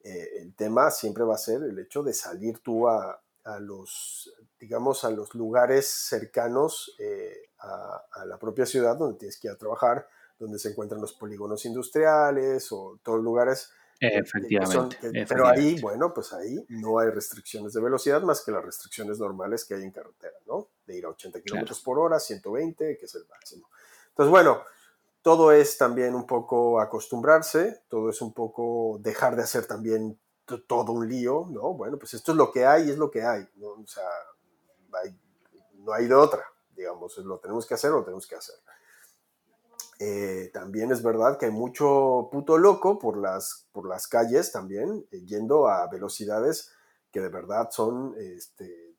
[0.03, 3.21] Eh, el tema siempre va a ser el hecho de salir tú a,
[3.59, 9.47] los, digamos, a los lugares cercanos eh, a, a, la propia ciudad donde tienes que
[9.47, 10.07] ir a trabajar,
[10.39, 16.65] donde se encuentran los polígonos industriales o todos lugares Efectivamente, Pero ahí, bueno, pues ahí
[16.69, 20.69] no hay restricciones de velocidad más que las restricciones normales que hay en carretera, ¿no?
[20.85, 23.69] De ir a 80 kilómetros por hora, 120, que es el máximo.
[24.09, 24.61] Entonces, bueno,
[25.21, 30.91] todo es también un poco acostumbrarse, todo es un poco dejar de hacer también todo
[30.91, 31.73] un lío, ¿no?
[31.73, 33.69] Bueno, pues esto es lo que hay es lo que hay, ¿no?
[33.69, 34.03] O sea,
[35.85, 36.43] no hay de otra,
[36.75, 38.55] digamos, lo tenemos que hacer o lo tenemos que hacer.
[39.99, 45.07] Eh, también es verdad que hay mucho puto loco por las, por las calles también,
[45.11, 46.71] eh, yendo a velocidades
[47.11, 48.97] que de verdad son este,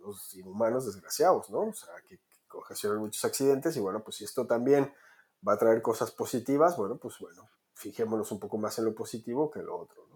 [0.00, 1.60] los inhumanos desgraciados, ¿no?
[1.60, 4.92] O sea, que, que ocasionan muchos accidentes y bueno, pues si esto también
[5.46, 9.50] va a traer cosas positivas, bueno, pues bueno, fijémonos un poco más en lo positivo
[9.50, 10.11] que en lo otro, ¿no?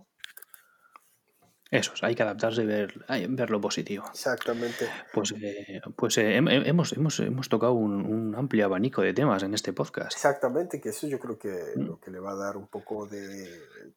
[1.70, 4.04] Eso, hay que adaptarse y ver, ver lo positivo.
[4.10, 4.88] Exactamente.
[5.12, 9.72] Pues, eh, pues eh, hemos, hemos, hemos, tocado un, amplio abanico de temas en este
[9.72, 10.12] podcast.
[10.12, 11.80] Exactamente, que eso yo creo que mm.
[11.80, 13.50] lo que le va a dar un poco de...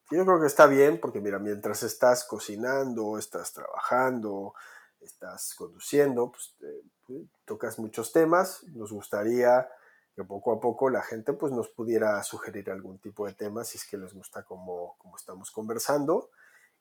[0.09, 4.55] Yo creo que está bien, porque mira, mientras estás cocinando, estás trabajando,
[4.99, 8.63] estás conduciendo, pues eh, tocas muchos temas.
[8.73, 9.67] Nos gustaría
[10.15, 13.77] que poco a poco la gente pues nos pudiera sugerir algún tipo de tema si
[13.77, 16.31] es que les gusta como, como estamos conversando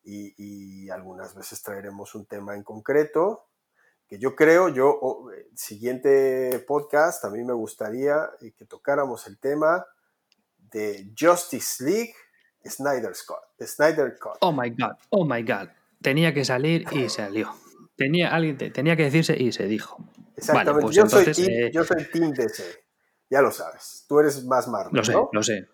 [0.04, 3.44] y, algunas veces traeremos un tema en concreto
[4.08, 9.38] que yo creo, yo, el siguiente podcast, a mí me gustaría eh, que tocáramos el
[9.38, 9.84] tema
[10.70, 12.14] de Justice League
[12.64, 14.38] Snyder Scott, Snyder Cut.
[14.40, 15.68] Oh my God, oh my God.
[16.00, 17.54] Tenía que salir y salió.
[17.96, 19.98] Tenía, alguien, tenía que decirse y se dijo.
[20.36, 20.82] Exactamente.
[20.82, 22.62] Pues yo, soy team, eh, yo soy Team DC.
[23.28, 24.06] Ya lo sabes.
[24.08, 24.94] Tú eres más Marvel.
[24.94, 25.68] Lo sé, lo sé.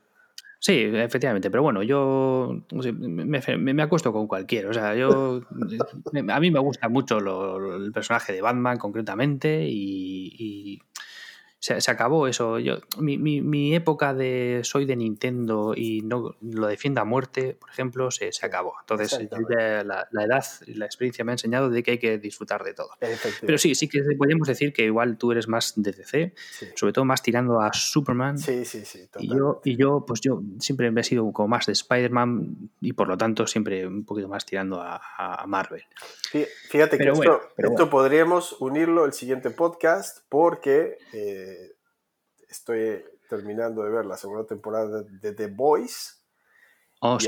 [0.66, 4.70] Sí, efectivamente, pero bueno, yo me, acuesto con cualquiera.
[4.70, 5.42] O sea, yo.
[6.32, 10.80] a mí me gusta mucho el personaje de Batman concretamente y
[11.64, 12.58] se, acabó eso.
[12.58, 17.70] Yo, mi, mi, época de soy de Nintendo y no lo defiendo a muerte, por
[17.70, 18.74] ejemplo, se, se acabó.
[18.80, 22.64] Entonces, la, la, edad y la experiencia me ha enseñado de que hay que disfrutar
[22.64, 22.90] de todo.
[23.40, 26.34] Pero sí, sí que podríamos decir que igual tú eres más de DC,
[26.74, 28.36] sobre todo más tirando a Superman.
[28.36, 29.08] Sí, sí, sí.
[29.20, 33.08] Y yo, y yo, pues yo siempre he sido como más de Spider-Man y por
[33.08, 35.00] lo tanto siempre un poquito más tirando a,
[35.46, 35.82] Marvel.
[36.68, 40.98] Fíjate que esto, esto podríamos unirlo el siguiente podcast porque...
[41.14, 41.53] Eh,
[42.54, 46.20] estoy terminando de ver la segunda temporada de The Boys.
[47.00, 47.26] Oh, y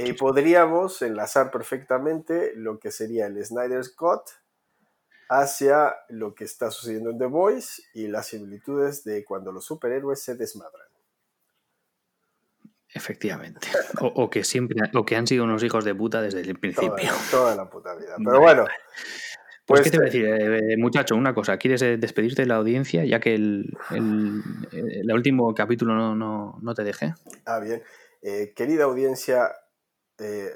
[0.00, 4.22] ahí, podríamos enlazar perfectamente lo que sería el Snyder's Cut
[5.28, 10.22] hacia lo que está sucediendo en The Boys y las similitudes de cuando los superhéroes
[10.22, 10.86] se desmadran.
[12.90, 13.68] Efectivamente.
[14.00, 17.12] O, que siempre, o que han sido unos hijos de puta desde el principio.
[17.30, 18.16] toda la puta vida.
[18.24, 18.66] Pero bueno,
[19.68, 21.14] pues, ¿qué te voy a decir, eh, muchacho?
[21.14, 26.58] Una cosa, ¿quieres eh, despedirte de la audiencia ya que el, el, último capítulo no,
[26.60, 27.14] no, te dejé?
[27.44, 27.82] Ah, bien.
[28.22, 29.54] Eh, querida audiencia,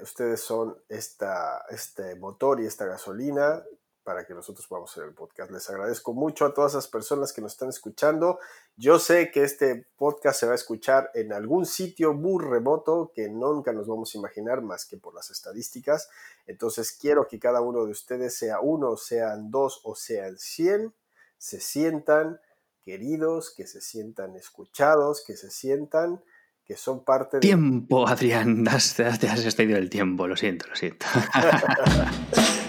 [0.02, 3.62] ustedes son esta, este motor y esta gasolina
[4.02, 5.50] para que nosotros podamos hacer el podcast.
[5.50, 8.38] Les agradezco mucho a todas esas personas que nos están escuchando.
[8.76, 13.28] Yo sé que este podcast se va a escuchar en algún sitio muy remoto que
[13.28, 16.08] nunca nos vamos a imaginar más que por las estadísticas.
[16.46, 20.94] Entonces quiero que cada uno de ustedes, sea uno, sean dos o sean cien,
[21.36, 22.40] se sientan
[22.82, 26.22] queridos, que se sientan escuchados, que se sientan
[26.64, 27.40] que son parte de...
[27.40, 31.06] Tiempo, Adrián, te has, excedido el tiempo, lo siento, lo siento.